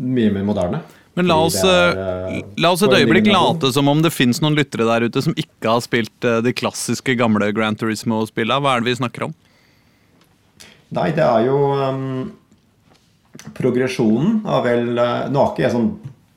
[0.00, 0.80] mye mer moderne.
[1.16, 4.42] Men la oss, er, eh, eh, la oss et øyeblikk late som om det fins
[4.44, 8.60] noen lyttere der ute som ikke har spilt eh, de klassiske gamle Gran Turismo-spillene.
[8.60, 9.32] Hva er det vi snakker om?
[10.96, 12.28] Nei, det er jo um,
[13.56, 15.88] Progresjonen av vel Nå har ikke jeg sånn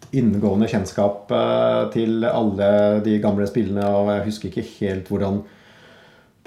[0.10, 2.70] inngående kjennskap uh, til alle
[3.06, 5.44] de gamle spillene, og jeg husker ikke helt hvordan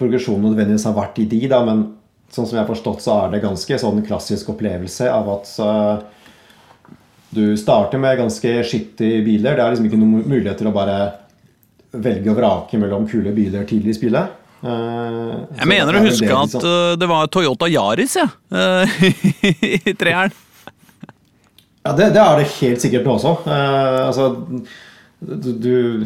[0.01, 1.85] progresjonen nødvendigvis har vært i de, da, men
[2.33, 6.22] sånn som jeg har forstått, så er det ganske sånn klassisk opplevelse av at eh,
[7.33, 9.57] du starter med ganske skittige biler.
[9.57, 10.97] Det er liksom ikke noen muligheter å bare
[11.93, 14.39] velge og vrake mellom kule biler tidlig i spillet.
[14.63, 18.31] Uh, Jeg mener å huske at eh, det var Toyota Yaris, jeg.
[18.53, 18.87] Uh,
[19.91, 20.35] I treeren.
[21.83, 23.33] Ja, det, det er det helt sikkert nå også.
[23.51, 24.29] Altså,
[25.19, 26.05] du,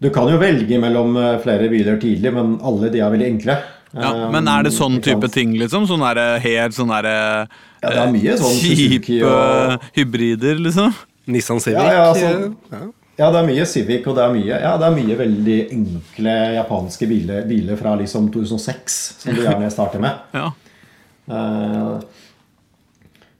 [0.00, 3.58] du, kan jo velge mellom flere biler tidlig, men alle de er veldig enkle.
[3.92, 5.84] Ja, Eh, men er det sånn type ting, liksom?
[5.86, 7.46] Sånn der, eh, helt sånn derre
[7.82, 10.94] Ja, det er mye sånn Kjipe og- hybrider, liksom?
[11.26, 11.78] Nissan Civic.
[11.78, 12.78] Ja, ja, altså- ja.
[13.18, 16.32] Ja, det er mye Civic, og det er mye, ja, det er mye veldig enkle
[16.56, 20.12] japanske biler, biler fra liksom 2006, som du gjerne starter med.
[20.34, 20.50] Ja.
[21.30, 22.00] Eh,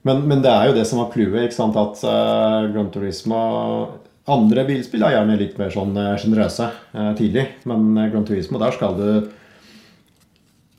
[0.05, 3.99] men, men det er jo det som var clouet, ikke sant, at uh, Gran Turismo
[4.27, 8.59] Andre bilspill er gjerne litt mer sånn eh, sjenerøse uh, tidlig, men uh, Gran Turismo,
[8.61, 9.29] der skal du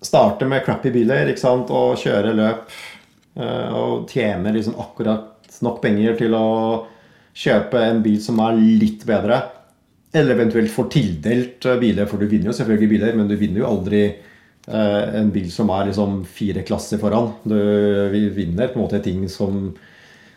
[0.05, 2.75] starte med crappy biler ikke sant, og kjøre løp
[3.35, 6.49] og tjene liksom akkurat nok penger til å
[7.35, 9.41] kjøpe en bil som er litt bedre.
[10.15, 13.71] Eller eventuelt få tildelt biler, for du vinner jo selvfølgelig biler, men du vinner jo
[13.73, 14.05] aldri
[14.67, 17.33] Eh, en bil som er liksom fire klasser foran.
[17.45, 17.57] Du
[18.35, 19.75] vinner på en måte ting som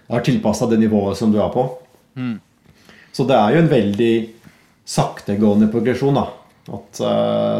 [0.07, 1.63] er tilpassa det nivået som du er på.
[2.19, 2.35] Mm.
[3.15, 4.13] Så det er jo en veldig
[4.87, 6.19] saktegående progresjon.
[6.19, 6.27] da.
[6.75, 6.99] At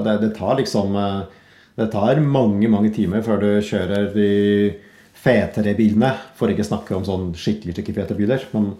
[0.03, 0.95] det, det, tar liksom
[1.77, 4.29] Det tar mange, mange timer før du kjører de
[5.17, 6.09] fetere bilene.
[6.37, 8.45] For ikke snakke om sånn skikkelig skikkelig fete biler.
[8.55, 8.71] Men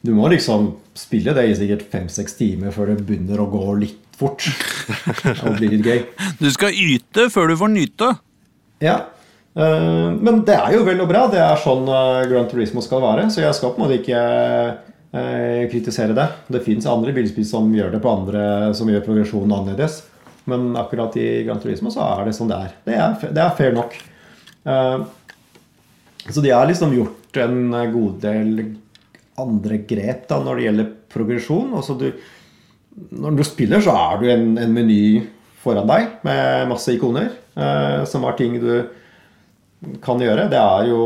[0.00, 4.16] du må liksom spille det i sikkert fem-seks timer før det begynner å gå litt
[4.16, 4.46] fort.
[5.44, 6.04] Og blir litt gøy.
[6.40, 8.14] Du skal yte før du får nyte.
[8.80, 9.02] Ja.
[9.52, 11.26] Uh, men det er jo vel og bra.
[11.28, 13.28] Det er sånn Grand Gran Turismo skal være.
[13.28, 14.22] Så jeg skal på en måte ikke
[15.12, 16.30] uh, kritisere det.
[16.48, 18.46] Det fins andre bilspill som gjør det på andre
[18.78, 20.06] som gjør progresjonen annerledes.
[20.48, 22.76] Men akkurat i Gran Turismo så er det sånn det er.
[22.86, 23.96] Det er, det er fair nok.
[26.28, 27.60] så de har liksom gjort en
[27.92, 28.50] god del
[29.40, 31.68] andre grep da når det gjelder progresjon.
[31.76, 32.08] Altså du
[33.10, 35.22] når du spiller, så er du en, en meny
[35.62, 38.74] foran deg med masse ikoner eh, som har ting du
[40.04, 40.48] kan gjøre.
[40.52, 41.02] Det er jo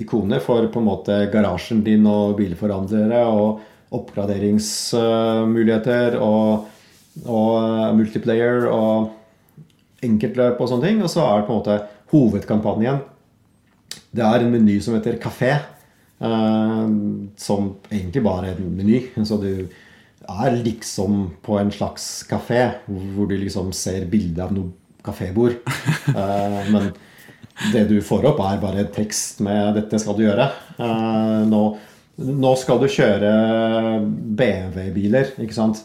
[0.00, 3.60] ikoner for på en måte garasjen din og bilforhandlere og
[3.94, 6.64] oppgraderingsmuligheter og,
[7.22, 9.12] og uh, multiplayer og
[10.04, 11.02] enkeltløp og sånne ting.
[11.04, 11.78] Og så er det på en måte
[12.14, 13.00] hovedkampanjen.
[14.14, 15.54] Det er en meny som heter Kafé.
[16.24, 16.86] Uh,
[17.40, 19.00] som egentlig bare er en meny.
[19.26, 19.66] Så du
[20.24, 24.72] er liksom på en slags kafé, hvor du liksom ser bilde av noe
[25.04, 25.58] kafébord.
[26.14, 26.94] uh, men
[27.72, 30.48] det du får opp, er bare tekst med 'dette skal du gjøre'.
[31.46, 31.60] Nå,
[32.18, 33.30] nå, skal du kjøre
[34.02, 35.84] BMW-biler, ikke sant?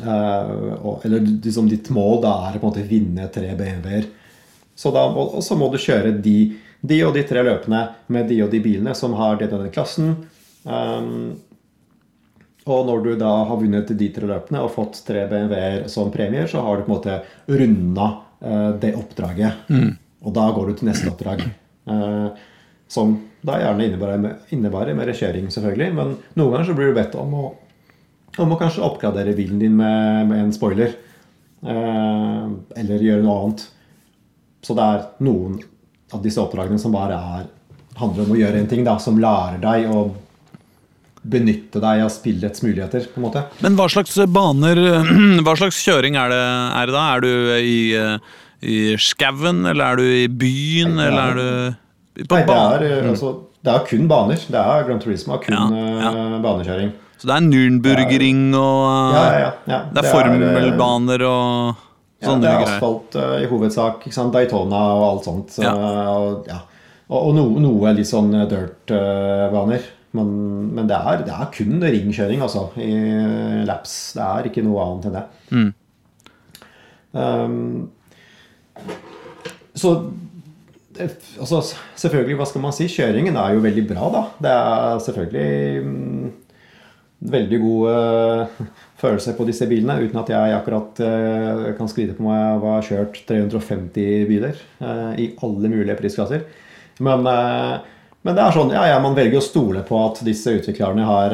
[0.00, 4.08] Uh, og, eller liksom ditt mål da er på en måte vinne tre BMW-er.
[4.88, 6.36] Og, og, så må du kjøre de,
[6.80, 9.74] de, og de tre løpene med de og de bilene som har den og den
[9.74, 10.14] klassen.
[10.64, 11.34] Um,
[12.62, 16.46] og når du da har vunnet de tre løpene og fått tre BMW-er som premier,
[16.50, 17.18] så har du på en måte
[17.50, 18.08] runda
[18.44, 19.68] uh, det oppdraget.
[19.68, 19.92] Mm.
[20.22, 21.44] Og da går du til neste oppdrag.
[21.90, 22.30] Uh,
[22.92, 25.90] som da gjerne innebærer, innebærer mer kjøring, selvfølgelig.
[25.96, 27.46] Men noen ganger så blir du bedt om å,
[28.38, 30.94] om må kanskje oppgradere bilen din med, med en spoiler.
[31.62, 32.44] Eh,
[32.80, 33.64] eller gjøre noe annet.
[34.62, 35.58] Så det er noen
[36.12, 37.48] av disse oppdragene som bare er,
[37.98, 40.06] handler om å gjøre en ting da, som lærer deg å
[41.22, 43.06] benytte deg av spillets muligheter.
[43.12, 43.44] på en måte.
[43.62, 44.80] Men hva slags baner,
[45.44, 46.42] hva slags kjøring er det,
[46.80, 47.04] er det da?
[47.12, 47.78] Er du i,
[48.62, 52.82] i skauen, eller er du i byen, er, eller er du på Nei, det er,
[52.90, 53.32] eh, altså,
[53.64, 54.42] det er kun baner.
[54.52, 55.62] Det er Grand Turismo kun ja,
[56.02, 56.12] ja.
[56.12, 56.92] Uh, banekjøring.
[57.22, 61.76] Så det er Nürnbergring og Det er formelbaner og
[62.18, 62.26] sånne greier?
[62.26, 64.08] Ja, det er asfalt uh, i hovedsak.
[64.34, 65.54] Daytona og alt sånt.
[65.62, 66.50] Uh, og,
[67.06, 69.86] og, og no, noe litt sånn dirt-baner.
[70.18, 70.34] Men,
[70.74, 72.90] men det, er, det, er, kun ringkjøring altså, i
[73.70, 73.94] laps.
[74.18, 75.24] Det er ikke noe annet enn det.
[75.54, 75.70] Mm.
[77.22, 77.90] Um,
[79.78, 79.94] så
[80.98, 81.62] altså,
[82.02, 82.90] selvfølgelig, hva skal man si?
[82.90, 84.28] Kjøringen er jo veldig bra, da.
[84.42, 86.32] Det er selvfølgelig um,
[87.30, 88.62] veldig god uh,
[89.02, 92.74] følelse på disse bilene, uten at jeg akkurat uh, kan skryte på meg av å
[92.76, 96.46] ha kjørt 350 biler uh, i alle mulige prisklasser.
[97.02, 97.26] Men
[98.22, 101.32] men det er sånn, ja, ja, man velger å stole på at disse utviklerne har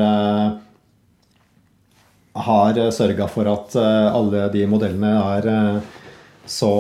[2.39, 5.49] har sørga for at alle de modellene er
[6.49, 6.71] så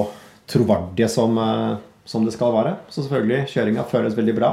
[0.48, 1.36] troverdige som,
[2.08, 2.72] som, det skal være.
[2.88, 4.52] Så selvfølgelig, kjøringa føles veldig bra.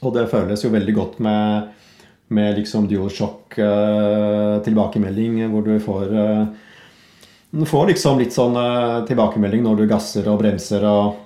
[0.00, 1.70] Og det føles jo veldig godt med,
[2.32, 3.58] med liksom DualShock
[4.64, 6.14] tilbakemelding, hvor du får
[7.52, 8.56] du får liksom litt sånn
[9.08, 11.18] tilbakemelding når du gasser og bremser og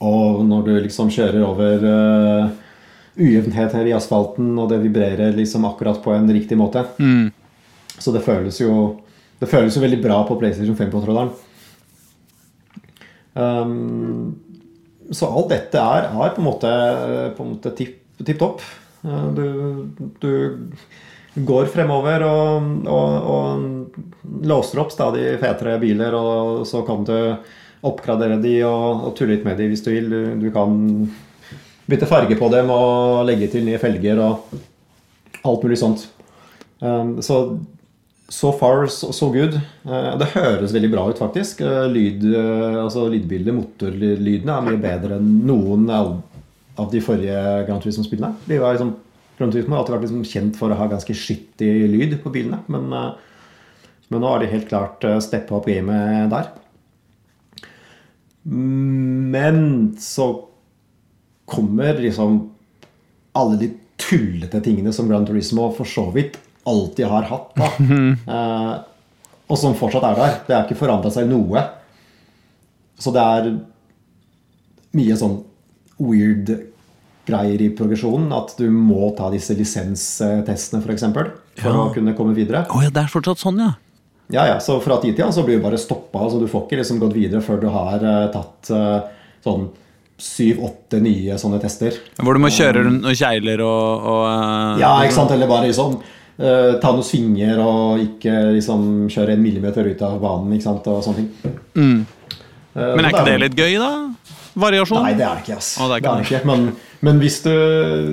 [0.00, 2.48] og når du liksom kjører over uh,
[3.20, 6.86] ujevnheter i asfalten, og det vibrerer liksom akkurat på en riktig måte.
[6.96, 7.28] Mm.
[8.00, 9.00] Så det føles jo
[9.40, 11.30] Det føles jo veldig bra på PlayStation 5-kontrolleren.
[13.32, 14.34] Um,
[15.16, 16.72] så alt dette er, er på en måte,
[17.38, 18.60] på en måte tipp topp.
[19.04, 19.46] Uh, du,
[20.20, 20.32] du
[21.46, 27.16] går fremover og, og, og låser opp stadig fetere biler, og så kan du
[27.86, 30.10] oppgradere de og, og tulle litt med de hvis du vil.
[30.10, 30.74] Du, du, kan
[31.90, 34.56] bytte farge på dem og legge til nye felger og
[35.40, 36.08] alt mulig sånt.
[36.80, 37.44] Um, så
[38.30, 39.56] So far, so, good.
[39.82, 41.64] Eh, det høres veldig bra ut, faktisk.
[41.66, 45.88] Eh, lyd, eh, altså Lydbildet, motorlydene, er mye bedre enn noen
[46.80, 48.34] av, de forrige Grand Turismo-spillene.
[48.48, 48.94] De var liksom,
[49.38, 52.62] Grand Turismo har alltid vært liksom kjent for å ha ganske skittig lyd på bilene.
[52.72, 53.10] Men, eh,
[54.10, 56.48] men nå har de helt klart uh, steppa opp gamet der.
[58.42, 59.60] Men
[60.02, 60.32] så
[61.50, 62.40] kommer liksom
[63.38, 63.68] alle de
[64.00, 66.38] tullete tingene som Grand Turismo for så vidt
[66.68, 67.52] alltid har hatt.
[67.56, 67.70] da.
[68.30, 68.78] Eh,
[69.50, 70.34] og som fortsatt er der.
[70.46, 71.62] Det har ikke forandra seg noe.
[73.00, 73.48] Så det er
[74.94, 75.40] mye sånn
[75.98, 76.52] weird
[77.30, 78.28] greier i progresjonen.
[78.36, 80.84] At du må ta disse lisenstestene, f.eks.
[80.84, 81.86] For, eksempel, for Ja.
[81.86, 82.66] å kunne komme videre.
[82.74, 83.72] Oh, ja, det er fortsatt sånn, ja.
[84.30, 86.20] Ja, ja, så Fra tid til annen så blir du bare stoppa.
[86.22, 89.00] Altså, du får ikke liksom gått videre før du har uh, tatt uh,
[89.42, 89.64] sånn
[90.20, 91.96] syv-åtte nye sånne tester.
[92.20, 95.32] Hvor du må kjøre rundt noen kjegler og, og uh, Ja, ikke sant?
[95.34, 95.98] Eller bare liksom
[96.40, 100.54] ta noen svinger og ikke liksom kjøre en millimeter ut av banen.
[100.56, 100.86] ikke sant?
[100.88, 101.56] Og sånne ting.
[101.76, 101.98] Mm.
[102.78, 103.90] Men er ikke det litt gøy, da?
[104.62, 105.02] Variasjon?
[105.04, 105.58] Nei, det er det ikke.
[105.60, 105.74] ass.
[105.76, 106.24] Oh, det er ikke det.
[106.30, 106.40] ikke.
[106.48, 106.64] Men,
[107.00, 107.52] men hvis, du,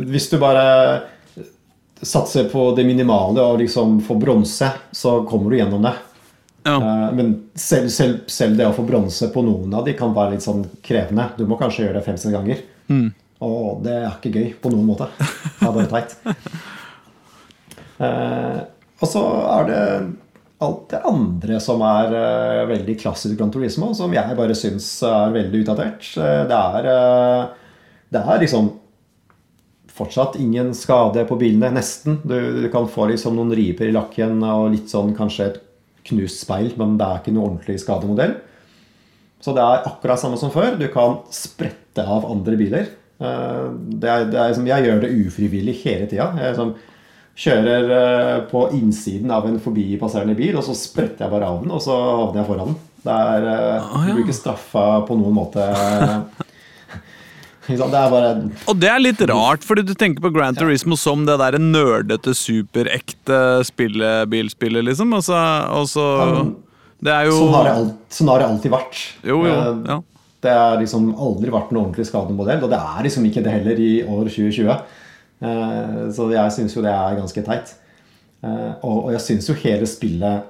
[0.08, 0.66] hvis du bare
[2.02, 5.94] satser på det minimale og liksom får bronse, så kommer du gjennom det.
[6.68, 6.76] Ja.
[6.78, 10.36] Eh, Men selv, selv, selv det å få bronse på noen av de kan være
[10.36, 11.30] litt sånn krevende.
[11.38, 12.64] Du må kanskje gjøre det fem-seks ganger.
[12.92, 13.10] Mm.
[13.48, 15.10] Og det er ikke gøy på noen måte.
[15.18, 16.18] Det er bare teit.
[17.98, 18.58] Eh,
[19.02, 19.78] og så er det
[20.62, 25.34] alt det andre som er eh, veldig klassisk Gran Turismo, som jeg bare syns er
[25.34, 26.06] veldig utdatert.
[26.22, 27.56] Eh, det er eh,
[28.14, 28.70] Det er liksom
[29.98, 32.20] fortsatt ingen skade på bilene, nesten.
[32.28, 35.58] Du, du kan få liksom noen riper i lakken og litt sånn kanskje et
[36.08, 38.36] knust speil, men det er ikke noe ordentlig skademodell.
[39.44, 40.78] Så det er akkurat samme som før.
[40.80, 42.88] Du kan sprette av andre biler.
[43.20, 43.66] Eh,
[44.02, 46.30] Det er, det er liksom, jeg gjør det ufrivillig hele tida.
[46.38, 46.72] Jeg liksom
[47.38, 51.74] kjører eh, på innsiden av en forbipasserende bil, og så spretter jeg bare av den,
[51.76, 52.80] og så havner jeg foran den.
[53.08, 53.92] Det er, eh.
[54.08, 55.68] Du blir ikke straffa på noen måte.
[57.68, 58.30] Det bare
[58.68, 62.32] Og det er litt rart, fordi du tenker på Grand Turismo som det der nerdete,
[62.38, 65.12] superekte spillebilspillet, liksom.
[65.18, 65.40] Og så,
[65.76, 66.06] og så
[67.04, 69.02] Det er jo Sånn har det, alt, sånn har det alltid vært.
[69.24, 69.56] Jo, jo.
[69.56, 70.00] Eh, Ja.
[70.40, 73.80] Det har liksom aldri vært en ordentlig skademodell, og det er liksom ikke det heller
[73.82, 74.70] i år 2020.
[75.42, 77.74] Eh, Så jeg syns jo det er ganske teit.
[78.44, 80.44] Eh, og jeg syns jo hele spillet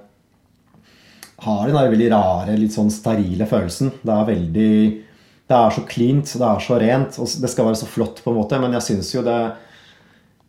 [1.39, 3.91] har den der veldig rare, litt sånn sterile følelsen.
[4.03, 5.03] Det er veldig
[5.47, 8.33] Det er så cleant, det er så rent, og det skal være så flott, på
[8.33, 9.39] en måte, men jeg syns jo det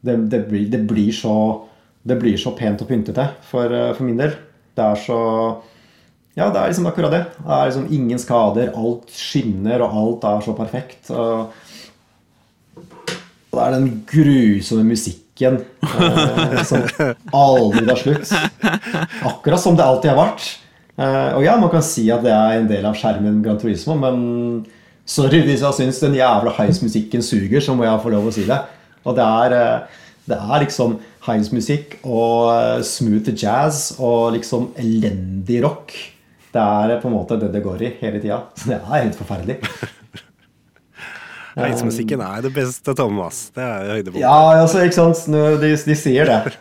[0.01, 1.35] det, det, blir, det, blir så,
[2.03, 4.37] det blir så pent og pyntete for, eh, for min del.
[4.79, 5.23] Det er så
[6.39, 7.25] Ja, det er liksom akkurat det.
[7.35, 11.11] Det er liksom ingen skader, alt skinner, og alt er så perfekt.
[11.11, 11.51] Og,
[13.49, 16.85] det er den grusomme musikken eh, som
[17.35, 18.31] aldri tar slutt.
[19.27, 20.47] Akkurat som det alltid har vært.
[20.95, 23.99] Eh, og ja, man kan si at det er en del av skjermen Gran Turismo,
[23.99, 24.23] men
[25.09, 28.45] sorry hvis jeg syns den jævla heismusikken suger, så må jeg få lov å si
[28.49, 28.61] det.
[29.09, 35.63] Og det er, eh, det er liksom heismusikk og eh, smooth jazz og liksom elendig
[35.65, 35.95] rock.
[36.53, 38.43] Det er eh, på en måte det det går i hele tida.
[38.57, 39.61] Så det er helt forferdelig.
[41.59, 43.49] Heismusikken er det beste, Thomas.
[43.51, 44.23] Det er høydepunktet.
[44.23, 45.25] Ja, altså, ikke sant?
[45.59, 46.53] De, de sier det.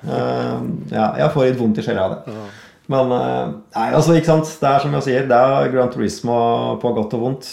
[0.90, 2.38] Ja, jeg får litt vondt i sjela av det.
[2.90, 4.50] Men nei, altså, ikke sant?
[4.58, 6.40] det er som jeg sier, det er Gran Turismo
[6.82, 7.52] på godt og vondt.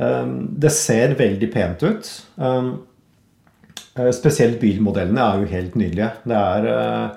[0.00, 0.26] Eh, eh,
[0.64, 2.10] det ser veldig pent ut.
[2.40, 2.70] Eh,
[3.96, 6.12] eh, spesielt bilmodellene er jo helt nydelige.
[6.24, 7.08] Det er, eh,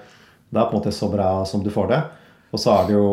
[0.53, 2.01] det er på en måte så bra som du får det.
[2.53, 3.07] Og så er det jo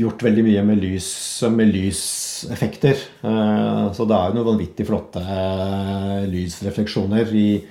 [0.00, 2.96] gjort veldig mye med lys, med lyseffekter.
[3.24, 5.20] Eh, Så det er jo noen vanvittig flotte
[6.30, 7.64] lysrefleksjoner i,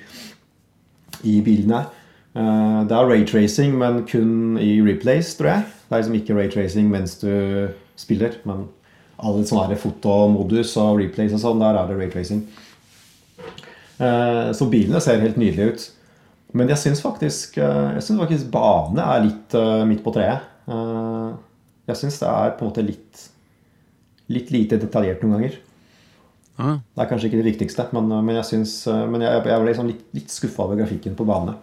[1.24, 1.86] i bilene.
[2.32, 5.64] Det er raytracing, men kun i replays, tror jeg.
[5.88, 8.68] Det er liksom ikke raytracing mens du spiller, men
[9.20, 12.44] alle sånne fotomodus og replays og sånn, der er det raytracing.
[14.00, 15.88] Eh, Så bilene ser helt nydelige ut.
[16.56, 20.46] Men jeg syns faktisk, eh, jeg synes faktisk bane er litt eh, midt på treet.
[21.90, 23.24] Jeg syns det er på en måte litt,
[24.30, 25.56] litt lite detaljert noen ganger.
[26.94, 28.74] Det er kanskje ikke det viktigste, men, men jeg, synes,
[29.10, 31.54] men jeg, jeg ble liksom litt, litt skuffa over grafikken på bane.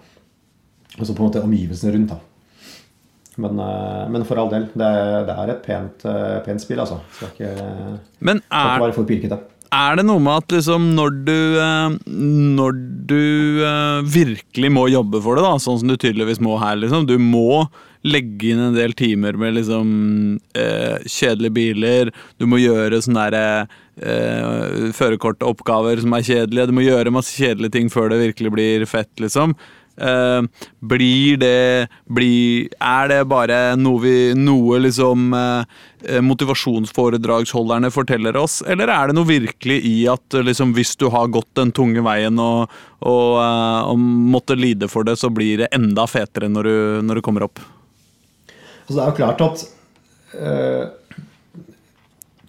[0.98, 2.10] Og så på en måte omgivelsene rundt.
[2.10, 2.18] da.
[3.38, 4.88] Men, eh, men for all del, det,
[5.28, 6.98] det er et pent, eh, pent spill, altså.
[7.20, 9.38] Skal ikke, skal Men ikke er, være for pirkete.
[9.78, 11.98] er det noe med at liksom når du eh,
[12.58, 13.22] Når du
[14.18, 17.68] virkelig må jobbe for det, da, sånn som du tydeligvis må her, liksom Du må
[18.08, 19.88] legge inn en del timer med liksom
[20.56, 22.12] eh, kjedelige biler.
[22.40, 23.66] Du må gjøre sånne derre
[24.00, 26.70] eh, førerkortoppgaver som er kjedelige.
[26.70, 29.58] Du må gjøre masse kjedelige ting før det virkelig blir fett, liksom.
[29.98, 30.42] Eh,
[30.80, 35.64] blir det blir, Er det bare noe, vi, noe liksom eh,
[36.06, 41.32] eh, motivasjonsforedragsholderne forteller oss, eller er det noe virkelig i at liksom, hvis du har
[41.34, 42.70] gått den tunge veien og,
[43.02, 46.78] og, og måtte lide for det, så blir det enda fetere når du,
[47.10, 47.64] når du kommer opp?
[48.88, 49.66] Altså, det er jo klart at
[50.38, 50.86] øh,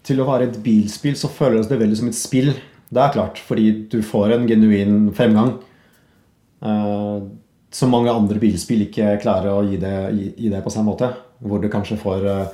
[0.06, 2.52] til å være et bilspill så føles det veldig som et spill.
[2.88, 5.56] Det er klart, fordi du får en genuin fremgang.
[6.62, 7.28] Eh,
[7.70, 11.10] som mange andre bilspill ikke klarer å gi det, gi, gi det på samme måte.
[11.44, 12.46] Hvor du kanskje får eh,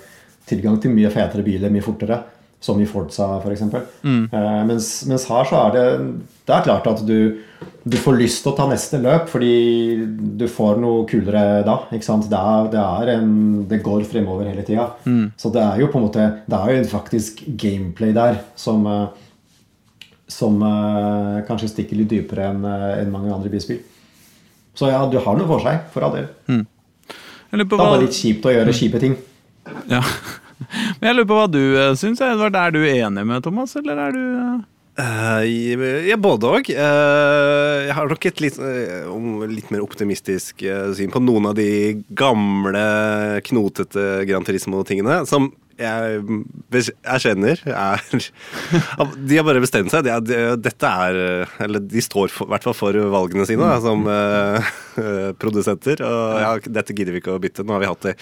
[0.51, 2.23] tilgang til mye fetere biler mye fortere.
[2.65, 3.61] Som i Forza, f.eks.
[4.01, 4.23] Mm.
[4.33, 5.83] Uh, mens, mens her så er det
[6.49, 7.43] Det er klart at du,
[7.85, 9.99] du får lyst til å ta neste løp fordi
[10.41, 11.75] du får noe kulere da.
[11.93, 12.25] ikke sant?
[12.31, 13.35] Det, er, det, er en,
[13.69, 14.87] det går fremover hele tida.
[15.05, 15.35] Mm.
[15.37, 18.89] Så det er jo på en måte Det er jo faktisk gameplay der som
[20.25, 23.83] som uh, kanskje stikker litt dypere enn enn mange andre bilspill.
[24.75, 26.31] Så ja, du har noe for seg, for all del.
[26.51, 26.65] Mm.
[27.55, 29.19] Det er bare litt kjipt å gjøre kjipe ting.
[29.91, 30.03] ja.
[31.01, 32.55] Men jeg lurer på hva du uh, syns, Edvard.
[32.57, 34.63] Er du enig med Thomas, eller er du eh,
[34.95, 36.69] Eh, ja, både òg.
[36.71, 38.61] jeg har nok et litt,
[39.51, 40.63] litt mer optimistisk
[40.95, 42.85] syn på noen av de gamle,
[43.49, 45.25] knotete Gran Turismo-tingene.
[45.27, 48.03] Som jeg erkjenner er
[49.29, 50.07] De har bare bestemt seg.
[50.07, 54.05] De, de, dette er Eller de står i hvert fall for valgene sine da, som
[54.09, 54.75] uh,
[55.43, 56.03] produsenter.
[56.05, 57.67] Og ja, dette gidder vi ikke å bytte.
[57.67, 58.19] Nå har vi hatt det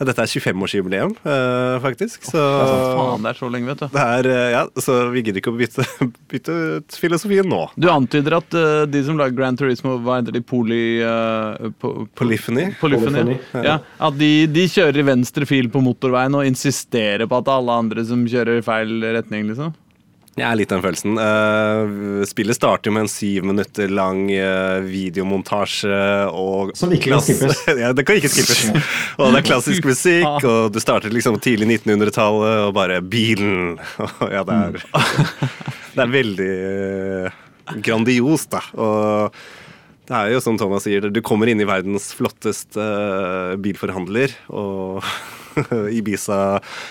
[0.00, 2.22] Dette er 25-årsjubileum, uh, faktisk.
[2.24, 3.86] Så Faen, det er så lenge, vet du.
[3.92, 5.84] det er, eh, ja, så vi gidder ikke å bytte,
[6.32, 7.60] bytte ut filosofien nå.
[7.76, 10.80] Du antyder at uh, de som lager Grand Turismo, hva heter de, Poly...
[11.04, 12.70] Uh, po, Polyphony.
[12.80, 13.26] Polyphony.
[13.26, 13.76] Polyphony, Ja,
[14.08, 18.06] at de, de kjører i venstre fil på motorveien og insisterer på at alle andre
[18.08, 19.76] som kjører i feil retning, liksom.
[20.38, 21.18] Jeg er litt den følelsen.
[21.18, 26.00] Uh, spillet starter jo med en syv minutter lang uh, videomontasje
[26.30, 27.64] og Som ikke kan skippes.
[27.82, 28.64] ja, det kan ikke skippes.
[29.20, 33.78] og det er klassisk musikk, og du starter liksom tidlig 1900-tallet, og bare bilen.
[34.34, 34.84] ja, det er
[35.90, 37.40] Det er veldig uh,
[37.82, 38.62] grandiost, da.
[38.78, 39.40] Og
[40.10, 45.06] det er jo som Thomas sier, du kommer inn i verdens flotteste eh, bilforhandler, og
[45.98, 46.38] Ibiza,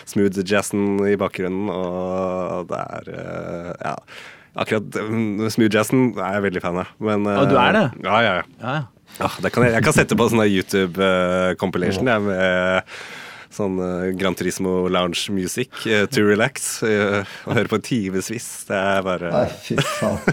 [0.10, 3.96] smooth jazzen i bakgrunnen, og det er eh, Ja.
[4.60, 6.90] Akkurat mm, smooth jazzen er jeg veldig fan av.
[7.00, 7.84] Men, og du er det?
[7.94, 8.48] eh, Ja, ja, ja.
[8.64, 8.88] Ja, ja.
[9.26, 12.94] Ah, det kan jeg, jeg kan sette på sånn YouTube-compilation jeg, med
[13.54, 16.84] sånn uh, Gran Turismo lounge music uh, to relax.
[16.86, 18.48] Uh, og høre på timevis.
[18.70, 20.20] Det er bare Nei, fy faen.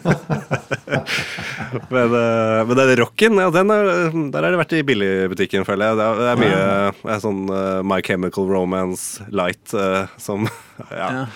[1.91, 3.89] Men, uh, men den rocken, ja, den er,
[4.33, 5.99] der har det vært i billigbutikken, føler jeg.
[5.99, 6.61] Det er, det er mye
[7.03, 7.41] det er sånn
[7.87, 9.75] My Chemical Romance light
[10.23, 10.47] som
[10.91, 11.27] ja, Ja.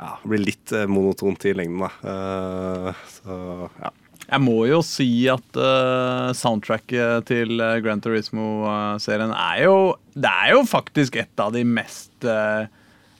[0.00, 1.90] ja, blir litt monotont i lengden, da.
[2.12, 3.38] Eh, så
[3.80, 3.90] ja.
[4.28, 9.76] Jeg må jo si at uh, soundtracket til uh, Grand Turismo-serien er jo
[10.12, 12.68] Det er jo faktisk et av de mest uh,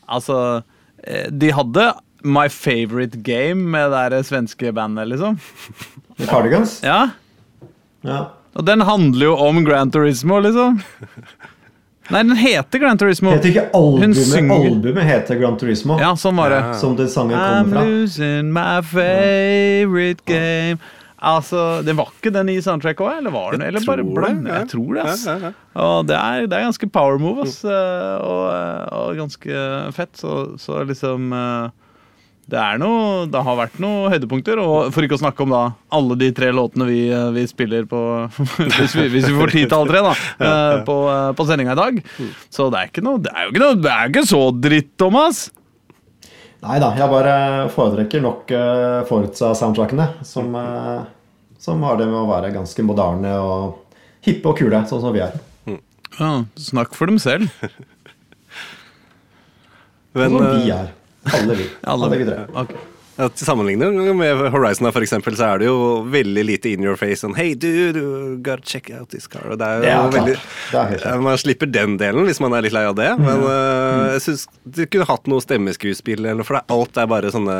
[0.09, 0.37] Altså
[1.05, 1.87] eh, De hadde
[2.29, 5.37] My Favorite Game med det der svenske bandet, liksom.
[6.19, 6.81] The Cardigans?
[6.83, 7.11] Ja,
[8.03, 8.25] Ja.
[8.59, 10.81] Og den handler jo om Grand Turismo, liksom.
[12.09, 13.31] Nei, den heter Grand Turismo.
[13.37, 15.99] Heter ikke albumet Albumet heter Grand Turismo.
[16.01, 16.63] Ja, sånn var det.
[16.81, 17.85] Som den sangen kommer fra.
[17.85, 20.81] I'm losing my favorite game.
[21.19, 23.63] Altså, Det var ikke den i soundtracket òg, eller var den?
[23.67, 24.61] Eller bare ja.
[24.61, 25.25] Jeg tror det, ass.
[25.27, 25.51] Ja.
[25.83, 27.65] Og det er, det er ganske power move, ass.
[27.65, 28.47] eh, Og,
[28.95, 29.67] og ganske
[29.97, 30.15] fett.
[30.21, 31.69] Så, så liksom eh,
[32.49, 34.63] Det er noe Det har vært noen høydepunkter.
[34.63, 37.85] Og for ikke å snakke om da alle de tre låtene vi, eh, vi spiller
[37.91, 37.99] på
[38.79, 40.15] hvis, vi, hvis vi får tid til alle tre, da.
[40.49, 42.03] eh, På, eh, på sendinga i dag.
[42.49, 44.95] Så det er ikke noe Det er jo ikke noe Det er ikke så dritt,
[45.03, 45.49] Thomas.
[46.59, 47.35] Nei da, jeg bare
[47.71, 51.05] foretrekker nok uh, Forza-soundtrackene, som, eh,
[51.63, 55.23] som har det med å være ganske moderne og hippe og kule, sånn som vi
[55.23, 55.37] er.
[56.19, 57.47] Ja, snakk for dem selv.
[60.19, 60.89] Men, Sånn som eh, vi er.
[61.39, 61.67] Alle vi.
[61.95, 62.41] Alle vi tre.
[62.59, 62.75] Ok.
[63.19, 66.95] Ja, til sammenligning med Horizon for eksempel, så er det jo veldig lite in your
[67.01, 67.25] face.
[67.25, 69.43] Sånn, hey dude, you gotta check out this car.
[69.51, 70.15] Og det er jo klart.
[70.15, 70.37] veldig,
[70.71, 71.03] Det er.
[71.09, 73.11] Ja, Man slipper den delen hvis man er litt lei av det.
[73.19, 73.49] Men Mm.
[73.51, 77.59] øh, jeg syns du kunne hatt noe stemmeskuespill, eller for det, alt er bare sånne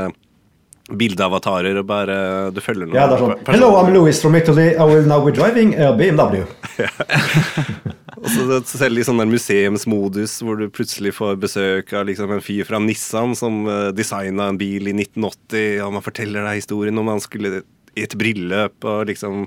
[0.89, 2.95] bildeavatarer, og bare du følger noe.
[2.97, 4.71] Ja, det er sånn Hello, I'm Louis from Italy.
[4.77, 6.47] I will now be driving a BMW.
[8.19, 12.45] Og så selv i sånn der museumsmodus hvor du plutselig får besøk av liksom en
[12.45, 16.99] fyr fra Nissan som uh, designa en bil i 1980, og man forteller deg historien
[17.01, 17.63] om han skulle
[17.99, 19.47] i et bryllup og liksom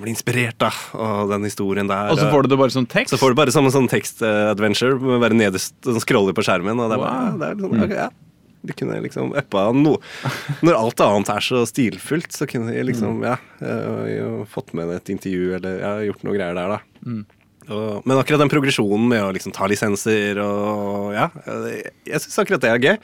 [0.00, 2.12] bli inspirert da, av den historien der.
[2.12, 3.12] Og så får du det bare som tekst?
[3.12, 6.80] Så får du bare som en sånn tekst-adventure, med bare nederst, sånn scroller på skjermen.
[6.80, 7.40] Og det er bare, Wow.
[7.40, 8.10] det er litt sånn, ok, ja.
[8.60, 10.02] De kunne liksom uppa noe
[10.66, 15.12] Når alt annet er så stilfullt, så kunne de liksom Ja, uh, fått med et
[15.14, 16.80] intervju eller ja, gjort noe greier der, da.
[17.06, 17.22] Mm.
[17.70, 21.28] Og, men akkurat den progresjonen med å liksom ta lisenser og Ja,
[21.70, 22.96] jeg, jeg syns akkurat det er gøy.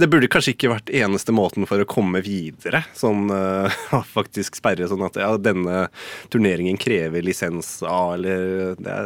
[0.00, 2.84] Det burde kanskje ikke vært eneste måten for å komme videre.
[2.96, 5.88] Sånn uh, faktisk sperre sånn at ja, denne
[6.32, 8.96] turneringen krever lisens A, eller det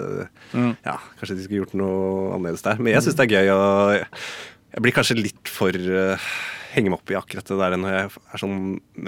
[0.53, 0.73] mm.
[0.87, 2.79] Ja, kanskje de skulle gjort noe annerledes der.
[2.83, 4.15] Men jeg syns det er gøy, og
[4.77, 6.31] jeg blir kanskje litt for uh,
[6.73, 8.59] henge meg opp i akkurat det der når jeg er sånn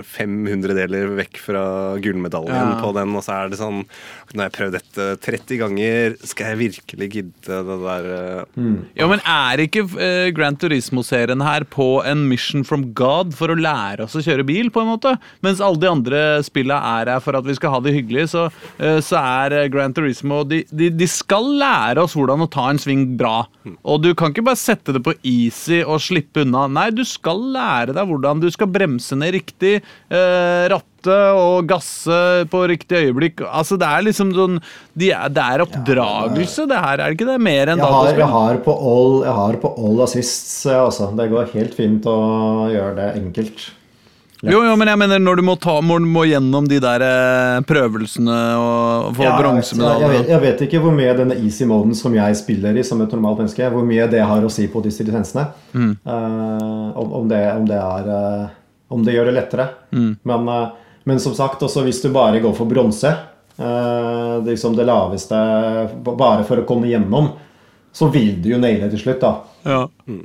[0.06, 1.62] 500 deler vekk fra
[2.00, 2.78] gullmedaljen ja.
[2.80, 3.82] på den, og så er det sånn
[4.30, 8.44] Nå har jeg prøvd dette 30 ganger, skal jeg virkelig gidde det der uh...
[8.54, 8.76] mm.
[8.98, 13.58] Ja, men er ikke uh, Grand Turismo-serien her på en mission from God for å
[13.58, 15.16] lære oss å kjøre bil, på en måte?
[15.44, 18.46] Mens alle de andre spillene er her for at vi skal ha det hyggelig, så,
[18.78, 22.80] uh, så er Grand Turismo de, de, de, skal lære oss hvordan å ta en
[22.80, 23.42] sving bra.
[23.66, 23.76] Mm.
[23.90, 26.68] Og du kan ikke bare sette det på easy og slippe unna.
[26.70, 29.80] Nei, du skal lære deg hvordan du skal bremse ned riktig,
[30.10, 32.20] eh, ratte og gasse
[32.52, 33.40] på riktig øyeblikk.
[33.48, 34.58] Altså, Det er liksom sånn
[34.96, 37.40] de er, Det er oppdragelse, det her, er det ikke det?
[37.40, 38.18] Mer enn dataspill?
[38.24, 41.10] Jeg har på all, jeg har på all assists, altså.
[41.16, 42.18] Det går helt fint å
[42.70, 43.70] gjøre det enkelt.
[44.42, 47.58] Jo, jo, men jeg mener når du må, ta, må, må gjennom de der eh,
[47.68, 51.92] prøvelsene og få ja, bronsemedalje jeg, jeg, jeg, vet ikke hvor mye denne easy moden
[51.98, 54.80] som jeg spiller i som et normalt menneske, hvor mye det har å si på
[54.84, 55.50] disse lisensene.
[55.74, 55.92] Mm.
[56.06, 58.56] Uh, om, om, det, om, det, er uh,
[58.96, 59.68] Om det gjør det lettere.
[59.92, 60.14] Mm.
[60.32, 63.12] Men, uh, men, som sagt, også hvis du bare går for bronse,
[63.60, 65.36] det, liksom det laveste
[66.06, 67.26] bare for å komme gjennom,
[67.92, 69.32] så vil du jo naile til slutt, da.
[69.68, 69.82] Ja.
[70.08, 70.22] Mm.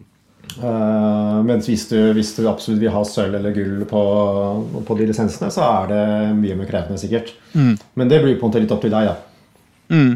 [0.56, 4.04] Uh, mens hvis du, hvis du, absolutt vil ha sølv eller gull på,
[4.88, 6.04] på, de lisensene, så er det
[6.38, 7.34] mye mer krevende, sikkert.
[7.54, 7.74] Mm.
[8.00, 9.18] Men det blir på en måte litt opp til deg, da.
[9.92, 10.14] Mm.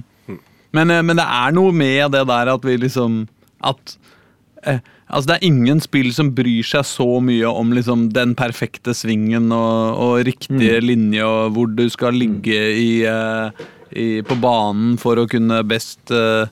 [0.72, 3.24] Men, eh, men, det er noe med det der at vi liksom
[3.66, 3.98] At
[4.64, 8.94] eh, Altså, det er ingen spill som bryr seg så mye om liksom, den perfekte
[8.94, 10.86] svingen og, og riktige mm.
[10.86, 16.14] linje, og hvor du skal ligge i, eh, i, på banen for å kunne best
[16.14, 16.46] uh,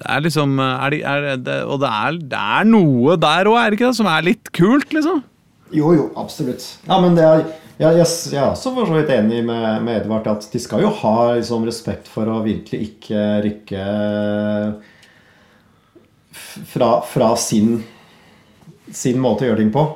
[0.00, 3.58] det er liksom er det, er det, Og det er, det er noe der òg,
[3.60, 3.98] er det ikke det?
[4.00, 5.20] Som er litt kult, liksom?
[5.76, 6.64] Jo, jo, absolutt.
[6.88, 7.44] Ja, men det er
[7.80, 10.82] jeg, jeg, jeg er også for så vidt enig med, med, Edvard at de skal
[10.84, 13.84] jo ha liksom, respekt for å virkelig ikke rykke
[16.68, 17.78] fra, fra sin,
[18.92, 19.86] sin, måte å gjøre ting på.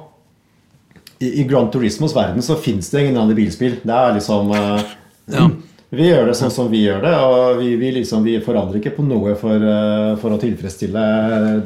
[1.20, 3.76] I, i Grand Turismos verden så fins det ingen andre bilspill.
[3.84, 4.96] Det er liksom uh,
[5.28, 5.44] ja.
[5.90, 8.94] Vi gjør det sånn som vi gjør det, og vi, vi, liksom, vi forandrer ikke
[8.96, 11.04] på noe for, eh, for, å tilfredsstille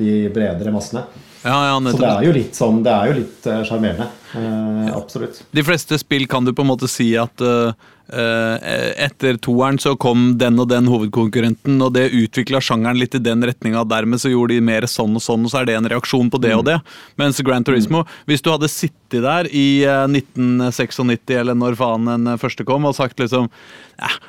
[0.00, 1.04] de bredere massene.
[1.48, 4.08] Ja, ja, så det er jo litt sånn, det er jo litt eh, sjarmerende.
[4.28, 5.40] Uh, absolutt.
[5.56, 7.72] De fleste spill kan du på en måte si at uh,
[8.08, 13.44] etter toeren så kom den og den hovedkonkurrenten, og det utvikla sjangeren litt i den
[13.44, 13.86] retninga.
[13.88, 16.40] Dermed så gjorde de mer sånn og sånn, og så er det en reaksjon på
[16.44, 16.58] det mm.
[16.60, 16.76] og det.
[17.20, 18.18] Mens Grand Turismo, mm.
[18.28, 21.00] hvis du hadde sittet der i 1996
[21.38, 23.48] eller når faen den første kom, og sagt liksom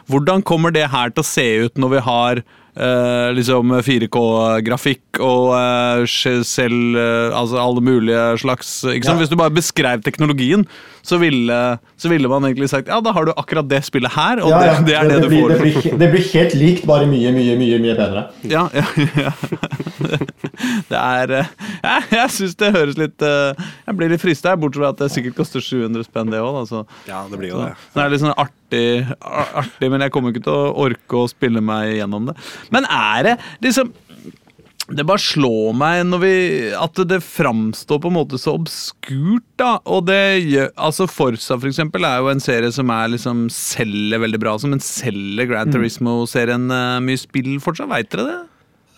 [0.09, 2.43] Hvordan kommer det her til å se ut når vi har
[2.77, 6.03] Uh, liksom 4K-grafikk og uh,
[6.45, 9.15] selv uh, Altså alle mulige slags ja.
[9.17, 10.67] Hvis du bare beskrev teknologien,
[11.01, 11.57] så ville,
[11.97, 14.61] så ville, man egentlig sagt ja, da har du akkurat det spillet her, og ja,
[14.67, 14.75] ja.
[14.77, 15.49] Det, det, er det, det, du får.
[15.49, 18.23] Det blir, det blir, helt likt, bare mye, mye, mye mye bedre.
[18.47, 18.85] Ja, ja,
[19.25, 19.33] ja.
[20.91, 25.01] det er ja, Jeg syns det høres litt Jeg blir litt frista, bortsett fra at
[25.01, 26.61] det sikkert koster 700 spenn, det òg.
[27.09, 27.73] Ja, det blir jo det.
[27.89, 28.37] Så, det er litt sånn
[28.69, 32.37] artig, artig, men jeg kommer ikke til å orke å spille meg gjennom det.
[32.71, 33.91] Men er det liksom
[34.89, 36.33] det bare slår meg vi,
[36.73, 39.45] at det framstår på en måte så obskurt.
[39.55, 43.49] da, og det gjør, altså Forsa for eksempel, er jo en serie som er liksom
[43.53, 45.75] selger veldig bra, men selger Grand mm.
[45.75, 47.91] Turismo-serien uh, mye spill fortsatt?
[47.91, 48.39] Veit dere det?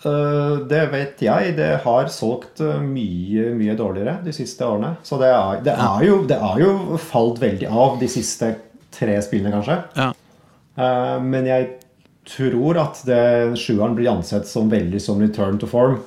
[0.01, 1.57] Uh, det vet jeg.
[1.59, 4.95] Det har solgt uh, mye mye dårligere de siste årene.
[5.03, 8.55] Så det er, det er, jo, det er jo falt veldig av de siste
[9.01, 9.81] tre spillene, kanskje.
[9.97, 10.11] Ja.
[11.25, 11.71] men jeg
[12.29, 15.99] tror at det, sjueren blir ansett som veldig som return to form.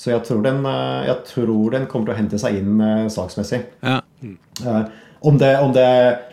[0.00, 3.10] Så jeg tror den, eh, jeg tror den kommer til å hente seg inn uh,
[3.12, 3.60] saksmessig.
[3.84, 4.00] Ja.
[5.20, 5.88] Om, det, om, det,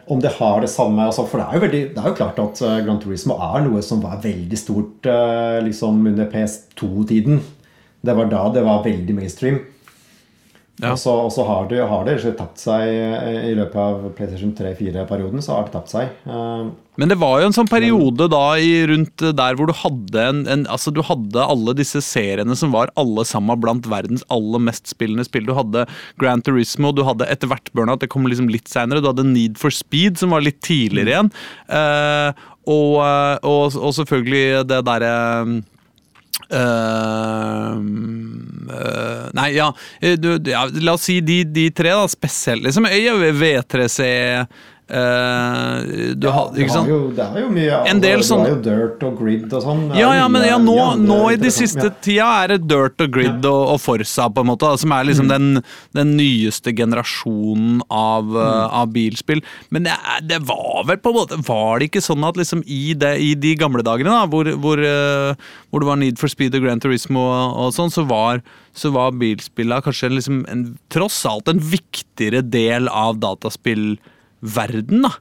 [0.08, 2.38] om, det, har det samme altså, For det er, jo veldig, det er jo klart
[2.40, 5.08] at Grand Turismo er noe som var veldig stort
[5.66, 7.42] liksom under PS2-tiden.
[8.08, 9.60] Det var da det var veldig mainstream.
[10.78, 10.92] Ja.
[10.94, 15.42] Og så, og så har, det, har det tapt seg i løpet av PlayStation 3-4-perioden.
[15.42, 16.12] så har det tapt seg.
[16.30, 16.70] Uh,
[17.02, 20.44] Men det var jo en sånn periode da i, rundt der hvor du hadde en,
[20.46, 24.86] en, altså du hadde alle disse seriene som var alle sammen blant verdens aller mest
[24.92, 25.48] spillende spill.
[25.50, 25.88] Du hadde
[26.22, 29.02] Grand Turismo, du hadde etter hvert Burnout, det kom liksom litt seinere.
[29.02, 31.34] Du hadde Need for Speed, som var litt tidligere igjen.
[31.72, 33.00] Uh, og,
[33.48, 35.12] og, og, selvfølgelig det derre
[36.50, 37.72] Eh,
[38.68, 42.64] uh, nei, ja, eh, du, ja La oss si de, de tre, da, spesielt.
[42.64, 44.08] Liksom Øya, V3C
[44.90, 48.60] eh, du har, det, jo, det er jo mye En del du sånn- har jo
[48.66, 49.82] dirt og grid og sånn.
[49.98, 51.94] Ja, ja, men ja, nå, nå i de siste ja.
[52.04, 55.10] tida er det Dirt og Grid og, og Forsa, på en måte, som er Mm.
[55.12, 55.64] liksom den,
[55.96, 59.42] den nyeste generasjonen av, uh, av bilspill.
[59.72, 59.94] Men det,
[60.28, 63.34] det var vel på en måte Var det ikke sånn at liksom i, det, i
[63.36, 65.36] de gamle dagene, da, hvor, hvor, uh,
[65.72, 68.42] hvor det var Need for Speed og Grand Turismo og, og sånn, så var,
[68.76, 73.16] så var bilspillene kanskje liksom en, tross alt en viktigere del av
[74.42, 75.14] dataspillverden, da.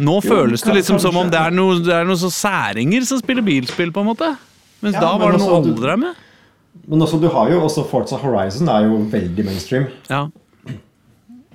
[0.00, 3.20] Nå Jo, føles det liksom som om det er noen er noe så særinger som
[3.20, 4.36] spiller bilspill, på en måte.
[4.80, 6.14] Mens Ja, da var det noe alle drev med.
[6.86, 9.88] Men også, du har jo også Forza Horizon er jo veldig mainstream.
[10.08, 10.28] Ja.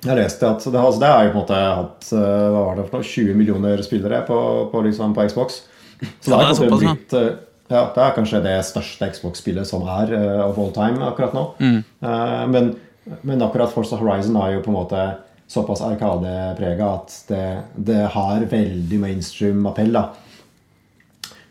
[0.04, 2.76] Jeg leste at det, altså, det har jo på en måte hatt eh, hva var
[2.76, 4.38] det for noe, 20 millioner spillere på,
[4.70, 5.62] på, liksom, på Xbox.
[6.20, 7.30] Så Ja, det, er er såpass, blitt, eh,
[7.72, 11.46] ja, det er kanskje det største Xbox-spillet som er uh, of all time akkurat nå.
[11.58, 11.80] Mm.
[12.04, 12.68] Uh, men,
[13.26, 15.06] men akkurat Forza Horizon er jo på en måte
[15.48, 19.92] såpass arkadeprega at det, det har veldig mainstream appell.
[19.92, 20.08] da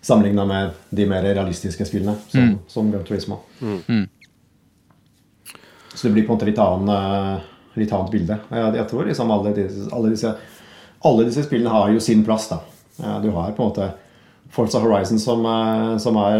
[0.05, 2.57] Sammenligna med de mer realistiske spillene, som, Mm.
[2.67, 3.39] som Gran Turismo.
[5.95, 6.89] Så det blir på en måte litt, annen,
[7.35, 7.39] eh,
[7.79, 8.37] litt annet bilde.
[8.51, 10.33] Jeg, jeg tror liksom alle disse, alle, disse,
[11.07, 12.49] alle disse spillene har jo sin plass.
[12.51, 12.59] da.
[12.99, 13.89] Eh, Du har på en måte
[14.51, 16.39] Forza Horizon som, eh, som er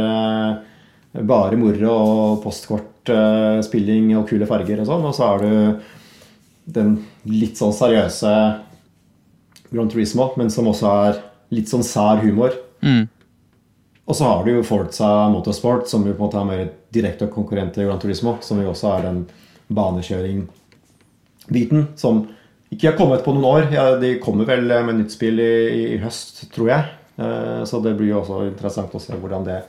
[1.16, 5.06] eh, bare moro og postkortspilling og kule farger og sånn.
[5.08, 5.80] Og så har du
[6.66, 6.96] den
[7.30, 8.32] litt sånn seriøse
[9.72, 11.14] Gran Turismo, men som også er
[11.54, 12.52] litt sånn sær humor.
[12.82, 13.06] Mm.
[14.06, 17.28] Og så har du jo Forza Motorsport, som jo på en måte er mer direkte
[17.34, 18.32] konkurrent til Gran Turismo.
[18.46, 19.20] Som jo også er den
[19.74, 22.24] banekjøring-biten som
[22.74, 23.64] ikke har kommet på noen år.
[23.74, 26.84] Ja, de kommer vel med nytt spill i, i, i høst, tror jeg.
[27.18, 29.60] Eh, så det blir jo også interessant å se hvordan det,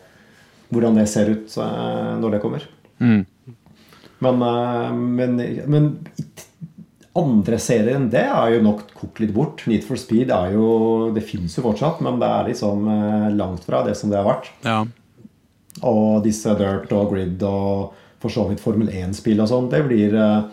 [0.72, 2.62] hvordan det ser ut eh, når det kommer.
[3.00, 3.22] Mm.
[4.24, 5.30] Men, eh, men,
[5.70, 5.82] men
[6.20, 6.45] i-
[7.20, 9.62] andre serier enn det er jo nok kokt litt bort.
[9.70, 13.64] Need for Speed er jo Det fins jo fortsatt, men det er liksom eh, langt
[13.66, 14.52] fra det som det har vært.
[14.66, 14.84] ja.
[15.84, 17.92] Og disse Dirt og Grid og
[18.22, 20.46] for så vidt Formel 1-spill og sånn, det blir eh,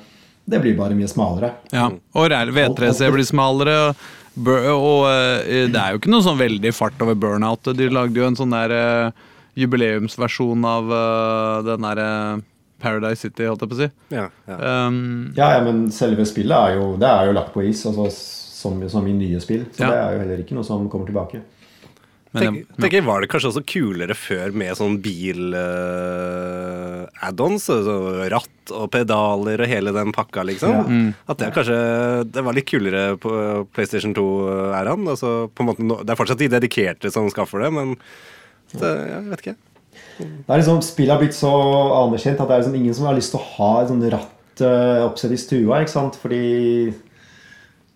[0.44, 1.54] Det blir bare mye smalere.
[1.72, 1.86] ja.
[2.20, 3.94] Og V3C blir smalere.
[4.36, 7.72] Og, og eh, det er jo ikke noe sånn veldig fart over burnout.
[7.78, 9.14] De lagde jo en sånn der
[9.56, 10.92] jubileumsversjon av
[11.68, 12.10] den derre
[12.84, 13.90] Paradise City, holdt jeg på å si.
[14.14, 14.58] Ja, ja.
[14.88, 15.00] Um,
[15.40, 18.74] Ja, ja, men selve spillet er jo, det er jo lagt på is, altså som,
[18.92, 19.64] som i nye spill.
[19.76, 19.90] Så Ja.
[19.92, 21.40] det er jo heller ikke noe som kommer tilbake.
[22.34, 27.64] men Tenk, det, tenker, Var det kanskje også kulere før med sånn bil-add-ons?
[27.68, 27.76] så
[28.32, 30.72] ratt og pedaler og hele den pakka, liksom?
[30.74, 30.84] Ja.
[31.30, 31.78] At det kanskje
[32.32, 33.30] Det var litt kulere på
[33.76, 35.04] PlayStation 2-æraen.
[35.14, 37.88] Altså, på en måte, det er fortsatt de dedikerte som skaffer det, men
[38.74, 39.56] det, jeg vet ikke.
[40.20, 41.52] Det er liksom, Spillet har blitt så
[42.04, 44.64] anerkjent at det er liksom ingen som har lyst til å ha et sånt ratt
[44.66, 45.82] uh, oppsett i stua.
[45.82, 46.18] ikke sant?
[46.22, 46.94] Fordi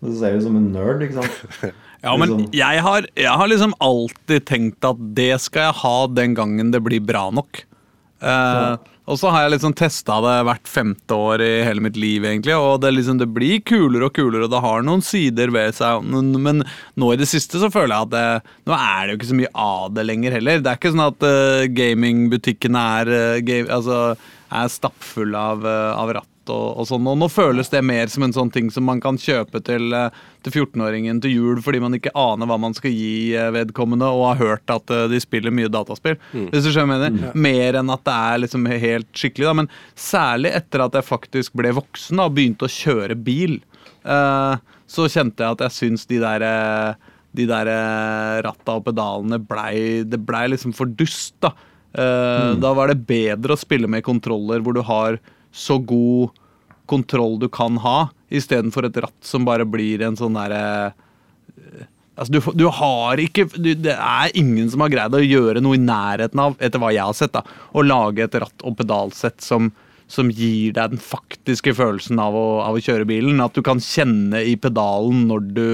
[0.00, 1.74] du ser ut som en nerd, ikke sant?
[1.98, 5.96] Ja, men Liksom- jeg har, jeg har liksom alltid tenkt at det skal jeg ha
[6.06, 7.64] den gangen det blir bra nok.
[8.22, 8.76] Eh,
[9.08, 12.52] Og så har jeg liksom testa det hvert femte år i hele mitt liv, egentlig.
[12.52, 16.04] Og det, liksom, det blir kulere og kulere, og det har noen sider ved seg.
[16.04, 16.64] Men,
[16.98, 19.38] nå i det siste så føler jeg at det, nå er det jo ikke så
[19.40, 20.60] mye av det lenger heller.
[20.60, 24.02] Det er ikke sånn at uh, gamingbutikkene er, uh, game, altså,
[24.52, 27.08] er stappfulle av, uh, av ratt og, og sånn.
[27.08, 30.08] Og nå føles det mer som en sånn ting som man kan kjøpe til, eh,
[30.46, 34.30] til 14-åringen til jul fordi man ikke aner hva man skal gi eh, vedkommende, og
[34.32, 36.18] har hørt at eh, de spiller mye dataspill.
[36.32, 37.14] Hvis du skjønner mener.
[37.34, 37.38] Mm.
[37.48, 39.48] Mer enn at det er liksom helt skikkelig.
[39.50, 39.54] Da.
[39.62, 43.58] Men særlig etter at jeg faktisk ble voksen og begynte å kjøre bil,
[44.04, 46.44] eh, så kjente jeg at jeg syns de der
[47.38, 47.68] de der
[48.42, 51.52] ratta og pedalene blei Det blei liksom for dust, da.
[51.92, 55.18] Eh, Da var det bedre å spille med kontroller hvor du har
[55.52, 56.32] så god
[56.88, 60.94] kontroll du kan ha, istedenfor et ratt som bare blir en sånn derre
[62.18, 65.78] Altså, du, du har ikke du, Det er ingen som har greid å gjøre noe
[65.78, 69.38] i nærheten av, etter hva jeg har sett, da, å lage et ratt- og pedalsett
[69.44, 69.70] som,
[70.10, 73.38] som gir deg den faktiske følelsen av å, av å kjøre bilen.
[73.44, 75.68] At du kan kjenne i pedalen når du,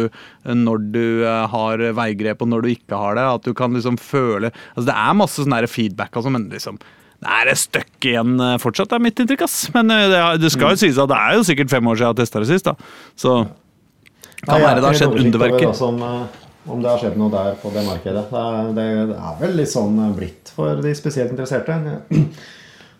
[0.45, 3.25] når du eh, har veigrep og når du ikke har det.
[3.39, 6.83] At du kan liksom føle Altså Det er masse sånn feedback, altså, men liksom
[7.25, 9.45] det er et stykke igjen fortsatt, fortsatt, er mitt inntrykk.
[9.47, 9.59] ass.
[9.75, 12.07] Men eh, det, det skal jo sies at det er jo sikkert fem år siden
[12.07, 12.69] jeg har testa det sist.
[12.69, 12.75] da.
[13.17, 13.37] Så
[14.45, 15.73] kan være det har skjedd underverker.
[15.77, 18.27] Som, eh, om det har skjedd noe der på det markedet.
[18.33, 21.81] Det er, det, det er vel litt sånn eh, blitt for de spesielt interesserte.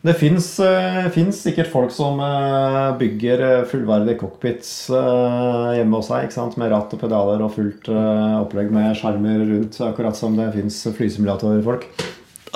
[0.05, 6.27] Det fins sikkert folk som eh, bygger eh, fullverdige cockpits eh, hjemme hos seg.
[6.27, 6.59] ikke sant?
[6.61, 9.79] Med ratt og pedaler og fullt eh, opplegg med skjermer rundt.
[9.87, 11.89] Akkurat som det fins flysimulatorfolk.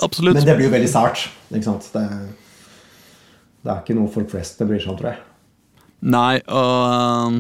[0.03, 0.35] Absolutt.
[0.39, 1.27] Men det blir jo veldig sært.
[1.51, 1.89] Ikke sant?
[1.95, 2.03] Det,
[3.65, 5.23] det er ikke noe folk flest bryr seg om, tror jeg.
[6.15, 7.39] Nei, og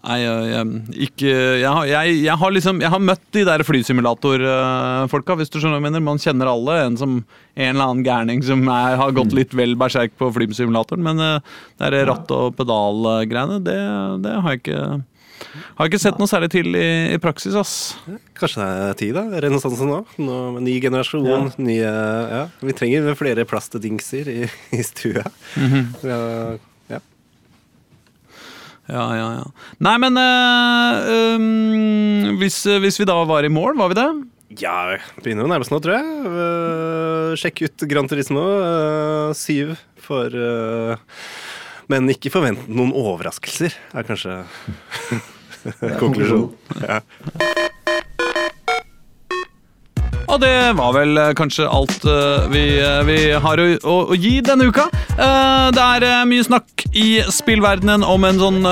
[0.00, 0.68] Nei, jeg, jeg,
[1.04, 1.30] ikke,
[1.60, 5.76] jeg, har- jeg, jeg har liksom Jeg har møtt de der flysimulatorfolka, hvis du skjønner
[5.76, 6.04] hva jeg mener.
[6.06, 6.76] Man kjenner alle.
[6.86, 11.04] En som en eller annen gærning som er, har gått litt vel berserk på flysimulatoren.
[11.04, 13.76] Men eh, det der ratt- og pedalgreiene, det,
[14.24, 14.80] det har jeg ikke
[15.78, 17.74] har ikke sett noe særlig til i, i praksis, ass.
[18.38, 19.24] Kanskje det er tid, da?
[19.44, 20.00] Renessansen nå?
[20.20, 21.38] nå ny generasjon, Ja.
[21.60, 21.92] nye
[22.34, 24.40] Ja, vi trenger flere plastdingser i,
[24.76, 25.24] i stua.
[26.06, 26.20] ja,
[26.90, 27.00] ja.
[28.90, 29.46] Ja, ja, ja.
[29.86, 34.10] Nei, men øh, øh, hvis, hvis vi da var i mål, var vi det?
[34.58, 36.06] ja, begynner å nærme oss nå, tror jeg.
[36.26, 38.42] Uh, sjekk ut Gran Turismo.
[38.42, 40.96] uh, syv for eh,
[41.90, 44.36] Men ikke forvent noen overraskelser, er kanskje
[46.02, 46.54] konklusjonen.
[46.84, 47.00] Ja.
[50.30, 54.14] Og det var vel eh, kanskje alt eh, vi, eh, vi har å, å, å
[54.18, 54.86] gi denne uka.
[55.20, 58.66] Det er mye snakk i spillverdenen om en sånn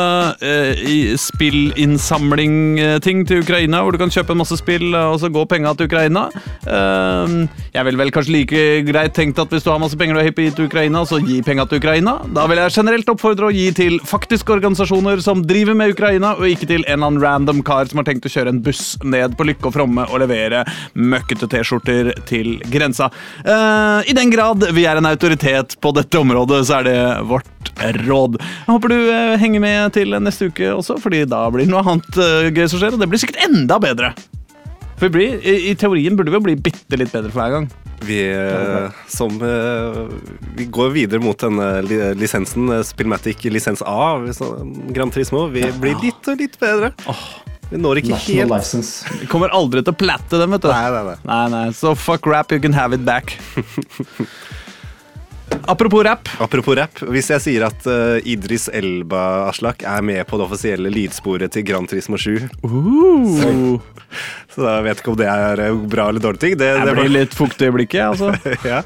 [1.21, 6.23] spillinnsamling-ting til Ukraina, hvor du kan kjøpe masse spill og så gå penga til Ukraina.
[6.65, 10.29] Jeg ville vel kanskje like greit tenkt at hvis du har masse penger du er
[10.31, 12.13] hyppig til Ukraina, så gi penga til Ukraina.
[12.35, 16.49] Da vil jeg generelt oppfordre å gi til faktiske organisasjoner som driver med Ukraina, og
[16.49, 19.31] ikke til en eller annen random kar som har tenkt å kjøre en buss ned
[19.39, 20.65] på Lykke og Fromme og levere
[20.97, 23.11] møkkete T-skjorter til grensa.
[23.45, 27.73] Eh, I den grad vi er en autoritet på dette området, så er det vårt
[28.05, 28.39] råd.
[28.41, 31.85] Jeg håper du eh, henger med til neste uke også, fordi da blir det noe
[31.85, 34.15] annet eh, gøy som skjer, og det blir sikkert enda bedre.
[34.99, 37.55] For vi blir, i, I teorien burde vi jo bli bitte litt bedre for hver
[37.55, 37.69] gang.
[38.07, 38.21] Vi,
[39.11, 39.41] som,
[40.55, 41.81] vi går videre mot denne
[42.15, 44.23] lisensen, Spillmatic lisens A,
[44.95, 45.49] Gran Turismo.
[45.51, 46.93] Vi blir litt og litt bedre.
[47.69, 49.17] Vi når ikke National helt license.
[49.21, 50.71] Vi kommer aldri til å platte dem, vet du.
[50.73, 51.17] Nei, nei, nei.
[51.29, 53.37] Nei, nei, så fuck rap, you can have it back.
[55.69, 56.29] Apropos rap.
[56.41, 57.03] Apropos rap.
[57.13, 61.67] hvis jeg sier at uh, Idris Elba Aslak er med på det offisielle lydsporet til
[61.69, 63.81] Gran Turismo 7, Uh,
[64.55, 66.55] så da vet jeg ikke om det er eh, bra eller dårlig ting.
[66.59, 68.33] Det, jeg det blir litt fuktig i blikket, altså.
[68.71, 68.81] ja.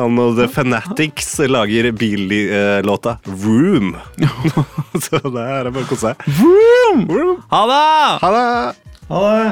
[0.00, 3.92] Han og The Fanatics lager billåta Room.
[5.04, 6.24] så det er bare å kose seg.
[7.52, 7.84] Ha det!
[8.24, 8.48] Ha det!
[9.12, 9.46] Ha det!